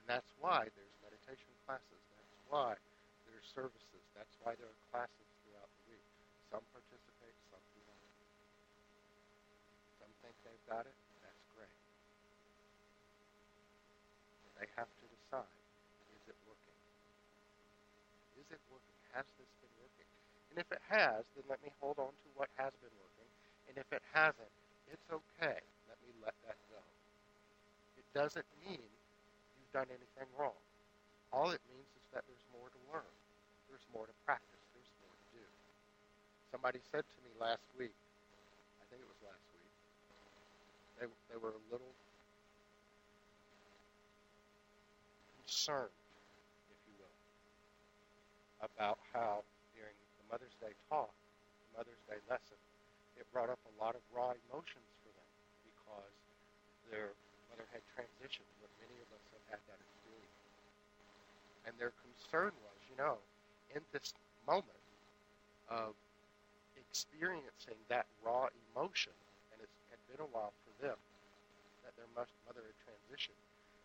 that's 0.11 0.35
why 0.43 0.67
there's 0.75 0.95
meditation 0.99 1.47
classes. 1.63 2.03
That's 2.19 2.35
why 2.51 2.75
there's 3.23 3.47
services. 3.47 4.03
That's 4.11 4.35
why 4.43 4.59
there 4.59 4.67
are 4.67 4.81
classes 4.91 5.27
throughout 5.39 5.71
the 5.71 5.95
week. 5.95 6.03
Some 6.51 6.67
participate, 6.75 7.31
some 7.47 7.63
do 7.71 7.79
not. 7.87 8.03
Some 10.03 10.11
think 10.19 10.35
they've 10.43 10.67
got 10.67 10.83
it. 10.83 10.97
That's 11.23 11.43
great. 11.55 11.79
But 14.43 14.51
they 14.59 14.67
have 14.75 14.91
to 14.91 15.05
decide, 15.15 15.63
is 16.11 16.27
it 16.27 16.35
working? 16.43 16.75
Is 18.35 18.51
it 18.51 18.59
working? 18.67 18.97
Has 19.15 19.31
this 19.39 19.47
been 19.63 19.71
working? 19.79 20.11
And 20.51 20.59
if 20.59 20.67
it 20.75 20.83
has, 20.91 21.23
then 21.39 21.47
let 21.47 21.63
me 21.63 21.71
hold 21.79 22.03
on 22.03 22.11
to 22.11 22.27
what 22.35 22.51
has 22.59 22.75
been 22.83 22.91
working. 22.99 23.31
And 23.71 23.79
if 23.79 23.87
it 23.95 24.03
hasn't, 24.11 24.51
it's 24.91 25.07
okay. 25.07 25.63
Let 25.87 25.95
me 26.03 26.11
let 26.19 26.35
that 26.43 26.59
go. 26.67 26.83
It 27.95 28.03
doesn't 28.11 28.47
mean 28.67 28.91
done 29.71 29.87
anything 29.87 30.27
wrong. 30.35 30.55
All 31.31 31.51
it 31.55 31.63
means 31.71 31.87
is 31.95 32.05
that 32.11 32.27
there's 32.27 32.47
more 32.51 32.67
to 32.67 32.81
learn. 32.91 33.13
There's 33.71 33.87
more 33.95 34.03
to 34.03 34.15
practice. 34.27 34.63
There's 34.75 34.91
more 34.99 35.15
to 35.15 35.27
do. 35.31 35.45
Somebody 36.51 36.83
said 36.91 37.07
to 37.07 37.17
me 37.23 37.31
last 37.39 37.63
week, 37.79 37.95
I 38.79 38.83
think 38.91 38.99
it 38.99 39.07
was 39.07 39.21
last 39.23 39.45
week, 39.55 39.71
they, 40.99 41.07
they 41.31 41.39
were 41.39 41.55
a 41.55 41.63
little 41.71 41.95
concerned, 45.39 45.95
if 46.67 46.79
you 46.91 46.95
will, 46.99 47.17
about 48.59 48.99
how 49.15 49.47
during 49.75 49.95
the 50.19 50.25
Mother's 50.27 50.55
Day 50.59 50.75
talk, 50.91 51.11
the 51.71 51.79
Mother's 51.79 52.03
Day 52.11 52.19
lesson, 52.27 52.59
it 53.15 53.23
brought 53.31 53.47
up 53.47 53.59
a 53.71 53.73
lot 53.79 53.95
of 53.95 54.03
raw 54.11 54.35
emotions 54.35 54.87
for 55.03 55.11
them 55.15 55.31
because 55.63 56.15
their 56.91 57.15
mother 57.61 57.77
had 57.77 57.85
transitioned, 57.93 58.49
but 58.57 58.73
many 58.81 58.97
of 59.05 59.09
us 59.13 59.21
have 59.37 59.45
had 59.53 59.61
that 59.69 59.77
experience. 59.77 60.41
And 61.69 61.77
their 61.77 61.93
concern 62.01 62.57
was, 62.65 62.77
you 62.89 62.97
know, 62.97 63.21
in 63.69 63.85
this 63.93 64.17
moment 64.49 64.81
of 65.69 65.93
experiencing 66.73 67.77
that 67.93 68.09
raw 68.25 68.49
emotion, 68.73 69.13
and 69.53 69.61
it 69.61 69.69
had 69.93 70.01
been 70.09 70.25
a 70.25 70.29
while 70.33 70.57
for 70.65 70.73
them 70.81 70.97
that 71.85 71.93
their 71.93 72.09
mother 72.17 72.65
had 72.65 72.77
transitioned, 72.81 73.37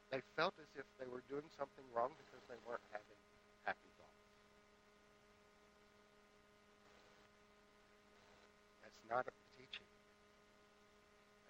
they 0.08 0.24
felt 0.40 0.56
as 0.56 0.70
if 0.72 0.88
they 0.96 1.08
were 1.12 1.22
doing 1.28 1.44
something 1.52 1.84
wrong 1.92 2.16
because 2.16 2.40
they 2.48 2.56
weren't 2.64 2.84
having 2.96 3.20
happy 3.68 3.90
thoughts. 4.00 4.24
That's 8.80 9.02
not 9.12 9.28
a 9.28 9.34
teaching. 9.60 9.90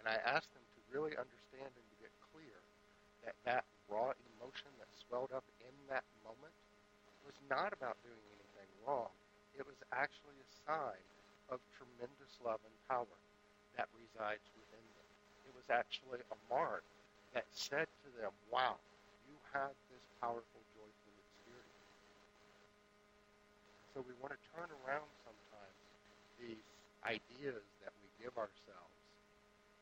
And 0.03 0.11
I 0.11 0.19
asked 0.27 0.51
them 0.55 0.65
to 0.65 0.81
really 0.91 1.15
understand 1.15 1.71
and 1.71 1.86
that 3.27 3.37
that 3.45 3.65
raw 3.91 4.15
emotion 4.39 4.71
that 4.79 4.89
swelled 4.95 5.35
up 5.35 5.45
in 5.61 5.75
that 5.91 6.07
moment 6.23 6.55
was 7.27 7.35
not 7.51 7.75
about 7.75 7.99
doing 8.07 8.23
anything 8.39 8.71
wrong. 8.87 9.11
It 9.59 9.67
was 9.67 9.77
actually 9.91 10.39
a 10.39 10.49
sign 10.65 11.05
of 11.51 11.59
tremendous 11.75 12.39
love 12.47 12.63
and 12.63 12.77
power 12.87 13.19
that 13.75 13.91
resides 13.99 14.47
within 14.55 14.87
them. 14.95 15.09
It 15.51 15.53
was 15.59 15.67
actually 15.69 16.23
a 16.31 16.39
mark 16.47 16.87
that 17.35 17.45
said 17.51 17.91
to 18.07 18.09
them, 18.23 18.31
wow, 18.49 18.79
you 19.27 19.35
have 19.53 19.75
this 19.91 20.05
powerful, 20.23 20.63
joyful 20.79 21.15
experience. 21.19 21.83
So 23.93 24.07
we 24.07 24.15
want 24.23 24.33
to 24.39 24.41
turn 24.55 24.71
around 24.87 25.11
sometimes 25.27 25.79
these 26.39 26.63
ideas 27.03 27.63
that 27.83 27.93
we 28.03 28.07
give 28.23 28.35
ourselves 28.39 28.95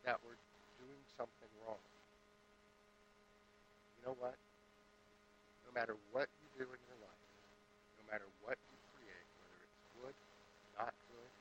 that 0.05 0.21
we're 0.25 0.41
doing 0.81 1.01
something 1.17 1.53
wrong. 1.65 1.81
Know 4.05 4.13
what? 4.21 4.37
No 5.65 5.73
matter 5.73 5.97
what 6.13 6.29
you 6.45 6.49
do 6.61 6.69
in 6.69 6.81
your 6.93 7.01
life, 7.01 7.25
no 7.97 8.05
matter 8.13 8.29
what 8.45 8.61
you 8.69 8.77
create, 8.93 9.29
whether 9.41 9.59
it's 9.65 9.81
good, 9.97 10.15
not 10.77 10.93
good, 11.09 11.33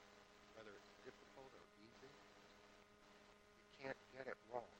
whether 0.55 0.72
it's 0.72 0.95
difficult 1.03 1.51
or 1.51 1.66
easy, 1.84 2.07
you 2.07 3.84
can't 3.84 3.99
get 4.16 4.32
it 4.32 4.39
wrong. 4.47 4.72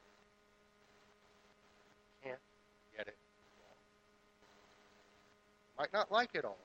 You 2.24 2.32
can't 2.32 2.46
get 2.96 3.08
it 3.12 3.20
wrong. 3.60 3.80
You 5.60 5.76
Might 5.76 5.92
not 5.92 6.08
like 6.08 6.32
it 6.40 6.46
all, 6.48 6.64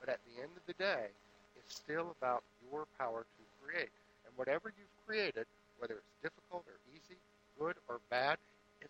but 0.00 0.12
at 0.12 0.20
the 0.28 0.44
end 0.44 0.52
of 0.60 0.64
the 0.68 0.76
day, 0.76 1.08
it's 1.56 1.72
still 1.72 2.12
about 2.20 2.44
your 2.68 2.84
power 3.00 3.24
to 3.24 3.42
create. 3.64 3.96
And 4.28 4.36
whatever 4.36 4.68
you've 4.76 4.92
created, 5.08 5.48
whether 5.80 5.96
it's 5.96 6.16
difficult 6.20 6.68
or 6.68 6.76
easy, 6.92 7.16
good 7.58 7.76
or 7.88 8.00
bad, 8.10 8.36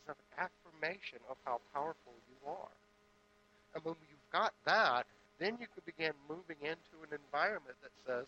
is 0.07 0.15
an 0.15 0.47
affirmation 0.47 1.19
of 1.29 1.37
how 1.45 1.61
powerful 1.75 2.15
you 2.31 2.39
are. 2.47 2.77
And 3.75 3.85
when 3.85 3.99
you've 4.09 4.31
got 4.33 4.55
that, 4.65 5.07
then 5.39 5.59
you 5.61 5.67
can 5.69 5.83
begin 5.85 6.15
moving 6.31 6.57
into 6.63 6.95
an 7.05 7.13
environment 7.13 7.77
that 7.83 7.93
says, 8.07 8.25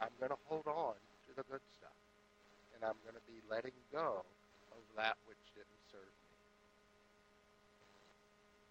I'm 0.00 0.12
going 0.18 0.34
to 0.34 0.42
hold 0.50 0.66
on 0.66 0.98
to 0.98 1.30
the 1.32 1.46
good 1.48 1.62
stuff. 1.78 1.96
And 2.74 2.84
I'm 2.84 2.98
going 3.06 3.16
to 3.16 3.26
be 3.30 3.38
letting 3.48 3.76
go 3.92 4.26
of 4.74 4.82
that 4.98 5.16
which 5.24 5.40
didn't 5.54 5.82
serve 5.88 6.02
me. 6.04 6.36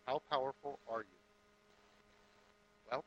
How 0.05 0.21
powerful 0.29 0.77
are 0.91 1.01
you? 1.01 1.21
Well, 2.91 3.03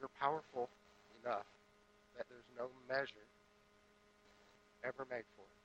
you're 0.00 0.12
powerful 0.20 0.68
enough 1.22 1.46
that 2.16 2.26
there's 2.28 2.50
no 2.58 2.68
measure 2.88 3.28
ever 4.84 5.06
made 5.08 5.24
for 5.36 5.44
it. 5.46 5.55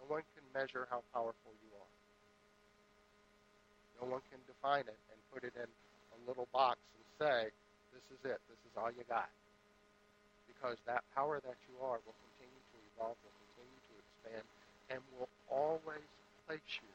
No 0.00 0.16
one 0.16 0.24
can 0.32 0.44
measure 0.56 0.88
how 0.88 1.04
powerful 1.12 1.52
you 1.60 1.70
are. 1.76 1.92
No 4.00 4.16
one 4.16 4.24
can 4.32 4.40
define 4.48 4.88
it 4.88 4.96
and 5.12 5.18
put 5.28 5.44
it 5.44 5.52
in 5.60 5.68
a 5.68 6.18
little 6.24 6.48
box 6.56 6.80
and 6.96 7.04
say, 7.20 7.52
this 7.92 8.04
is 8.08 8.20
it, 8.24 8.40
this 8.48 8.60
is 8.64 8.72
all 8.80 8.88
you 8.88 9.04
got. 9.04 9.28
Because 10.48 10.80
that 10.88 11.04
power 11.12 11.36
that 11.44 11.58
you 11.68 11.76
are 11.84 12.00
will 12.08 12.16
continue 12.32 12.64
to 12.72 12.78
evolve, 12.96 13.16
will 13.20 13.36
continue 13.52 13.80
to 13.92 13.94
expand, 14.00 14.44
and 14.88 14.98
will 15.20 15.28
always 15.52 16.08
place 16.48 16.72
you 16.80 16.92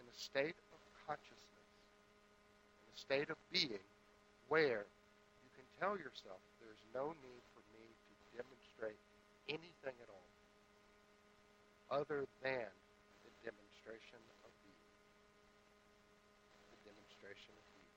in 0.00 0.04
a 0.08 0.16
state 0.16 0.56
of 0.72 0.80
consciousness, 1.04 1.68
in 2.80 2.88
a 2.92 2.98
state 2.98 3.28
of 3.28 3.36
being, 3.52 3.84
where 4.48 4.88
you 4.88 5.50
can 5.52 5.68
tell 5.76 6.00
yourself 6.00 6.40
there's 6.64 6.84
no 6.96 7.12
need 7.20 7.42
for 7.52 7.62
me 7.76 7.84
to 7.84 8.12
demonstrate 8.40 9.00
anything 9.48 9.96
at 10.00 10.08
all 10.08 10.11
other 11.92 12.24
than 12.40 12.72
the 13.20 13.32
demonstration 13.44 14.20
of 14.48 14.50
being. 14.64 14.88
The 16.72 16.80
demonstration 16.88 17.52
of 17.52 17.64
being. 17.76 17.92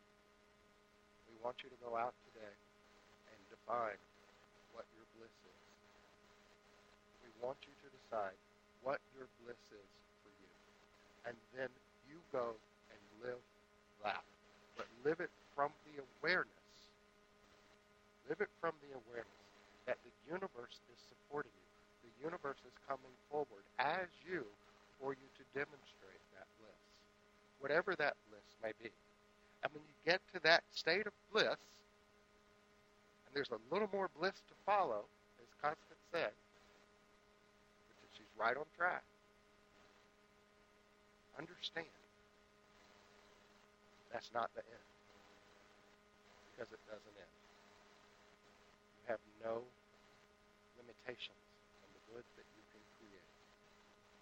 We 1.32 1.36
want 1.40 1.64
you 1.64 1.72
to 1.72 1.80
go 1.80 1.96
out 1.96 2.12
today 2.28 2.56
and 3.32 3.40
define 3.48 3.96
what 4.76 4.84
your 5.00 5.08
bliss 5.16 5.32
is. 5.32 5.62
We 7.24 7.32
want 7.40 7.56
you 7.64 7.72
to 7.72 7.88
decide 8.04 8.36
what 8.84 9.00
your 9.16 9.32
bliss 9.40 9.64
is 9.72 9.90
for 10.28 10.32
you. 10.44 10.52
And 11.32 11.36
then 11.56 11.72
you 12.12 12.20
go 12.36 12.52
and 12.92 13.02
live 13.24 13.40
that. 14.04 14.28
But 14.76 14.92
live 15.08 15.24
it 15.24 15.32
from 15.56 15.72
the 15.88 16.04
awareness. 16.04 16.52
Live 18.28 18.44
it 18.44 18.52
from 18.60 18.76
the 18.84 18.92
awareness 18.92 19.40
that 19.88 19.96
the 20.04 20.12
universe 20.28 20.84
is 20.92 21.00
supporting 21.08 21.56
you. 21.56 21.65
The 22.06 22.14
universe 22.22 22.62
is 22.62 22.76
coming 22.86 23.14
forward 23.30 23.66
as 23.82 24.06
you 24.22 24.46
for 25.02 25.18
you 25.18 25.28
to 25.42 25.44
demonstrate 25.58 26.22
that 26.38 26.46
bliss. 26.62 26.86
Whatever 27.60 27.98
that 27.98 28.16
bliss 28.30 28.46
may 28.62 28.72
be. 28.78 28.94
And 29.66 29.74
when 29.74 29.82
you 29.82 29.96
get 30.06 30.22
to 30.34 30.40
that 30.46 30.64
state 30.70 31.10
of 31.10 31.14
bliss, 31.34 31.58
and 33.26 33.32
there's 33.34 33.52
a 33.52 33.60
little 33.74 33.90
more 33.92 34.10
bliss 34.14 34.38
to 34.48 34.56
follow, 34.66 35.10
as 35.42 35.50
Constance 35.58 36.06
said, 36.14 36.32
but 38.00 38.10
she's 38.14 38.30
right 38.38 38.56
on 38.56 38.70
track 38.78 39.04
understand 41.40 41.92
that's 44.12 44.32
not 44.32 44.48
the 44.56 44.64
end. 44.64 44.88
Because 46.52 46.72
it 46.72 46.80
doesn't 46.88 47.18
end. 47.20 47.36
You 48.96 49.04
have 49.12 49.24
no 49.44 49.60
limitations 50.80 51.36
on 51.36 51.44
the 51.44 51.45
good 52.12 52.26
that 52.38 52.48
you 52.56 52.64
can 52.72 52.84
create. 53.00 53.32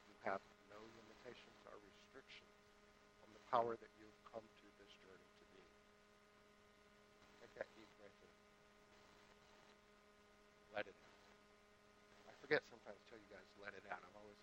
You 0.09 0.15
have 0.27 0.41
no 0.71 0.79
limitations 0.99 1.59
or 1.67 1.75
restrictions 1.83 2.57
on 3.23 3.29
the 3.35 3.43
power 3.51 3.75
that 3.77 3.91
you've 3.99 4.21
come 4.29 4.43
to 4.43 4.67
this 4.79 4.91
journey 5.03 5.29
to 5.39 5.43
be. 5.53 5.63
Take 7.43 7.53
that 7.59 7.69
deep 7.75 7.89
breath 7.99 8.17
in. 8.23 8.33
Let 10.73 10.85
it 10.87 10.97
out. 11.05 11.19
I 12.29 12.33
forget 12.41 12.61
sometimes 12.71 12.97
to 12.97 13.05
tell 13.11 13.21
you 13.21 13.29
guys 13.31 13.47
let 13.61 13.73
it 13.75 13.85
out. 13.91 14.01
I'm 14.01 14.17
always 14.19 14.39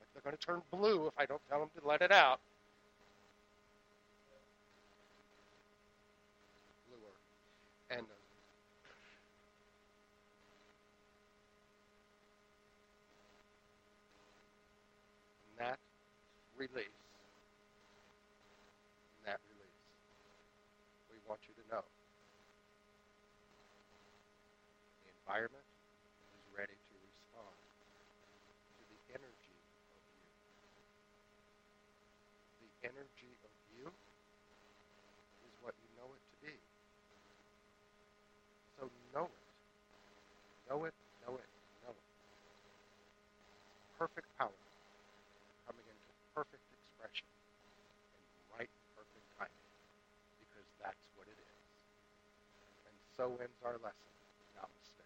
like 0.00 0.08
they're 0.14 0.24
going 0.24 0.36
to 0.36 0.44
turn 0.44 0.60
blue 0.70 1.08
if 1.08 1.16
I 1.18 1.26
don't 1.26 1.42
tell 1.48 1.60
them 1.60 1.72
to 1.78 1.82
let 1.86 2.02
it 2.02 2.12
out. 2.12 2.40
Blue, 6.88 7.02
and 7.90 8.06
uh, 8.06 8.21
that 15.62 15.78
release, 16.58 17.02
that 19.22 19.38
release, 19.46 19.82
we 21.06 21.18
want 21.30 21.38
you 21.46 21.54
to 21.54 21.64
know 21.70 21.86
the 25.02 25.08
environment 25.22 25.66
is 26.34 26.44
ready 26.58 26.74
to 26.74 26.94
respond 26.98 27.56
to 28.78 28.82
the 28.90 29.00
energy 29.14 29.58
of 29.94 30.02
you. 30.10 30.26
The 32.66 32.72
energy 32.90 33.32
of 33.46 33.52
you 33.70 33.86
is 35.46 35.54
what 35.62 35.74
you 35.78 35.90
know 35.94 36.10
it 36.14 36.22
to 36.34 36.36
be. 36.42 36.56
So 38.78 38.90
know 39.14 39.30
it. 39.30 39.46
Know 40.70 40.84
it, 40.86 40.94
know 41.26 41.34
it, 41.38 41.50
know 41.84 41.94
it. 41.94 42.06
Perfect 43.98 44.28
power 44.38 44.56
coming 45.66 45.86
into 45.86 46.10
perfect 46.34 46.64
expression 46.74 47.28
in 48.26 48.34
right 48.58 48.70
perfect 48.96 49.26
timing 49.38 49.68
because 50.40 50.66
that's 50.82 51.04
what 51.18 51.26
it 51.28 51.38
is. 51.38 51.64
And 52.88 52.96
so 53.22 53.38
ends 53.40 53.52
our 53.64 53.74
lesson. 53.74 53.92
Namaste. 54.58 55.02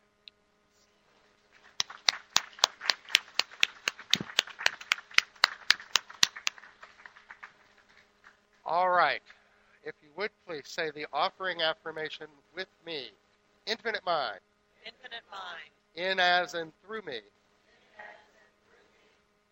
All 8.64 8.88
right. 8.88 9.20
if 9.84 9.94
you 10.02 10.08
would 10.16 10.30
please 10.46 10.62
say 10.64 10.90
the 10.90 11.06
offering 11.12 11.60
affirmation 11.60 12.26
with 12.54 12.68
me. 12.86 13.10
Infinite 13.66 14.04
mind, 14.06 14.40
Infinite 14.84 15.24
mind. 15.30 15.70
in 15.94 16.18
as 16.18 16.54
and 16.54 16.72
through 16.82 17.02
me, 17.02 17.20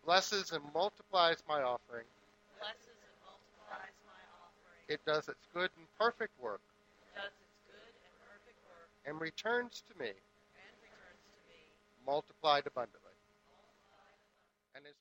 blesses 0.03 0.51
and 0.53 0.63
multiplies 0.73 1.43
my 1.47 1.61
offering. 1.61 2.05
Blesses 2.57 2.97
and 2.97 3.15
multiplies 3.21 3.93
my 4.07 4.21
offering. 4.41 4.81
It 4.87 5.05
does 5.05 5.29
its 5.29 5.45
good 5.53 5.69
and 5.77 5.85
perfect 5.99 6.33
work 6.41 6.61
does 7.15 7.31
its 7.31 7.55
good 7.63 7.95
and 8.03 8.13
perfect 8.27 8.59
work 8.67 8.91
and 9.05 9.19
returns 9.21 9.83
to 9.87 9.97
me 9.99 10.09
and 10.09 10.73
returns 10.81 11.21
to 11.29 11.39
me 11.47 11.61
multiplied 12.05 12.65
abundantly. 12.67 13.04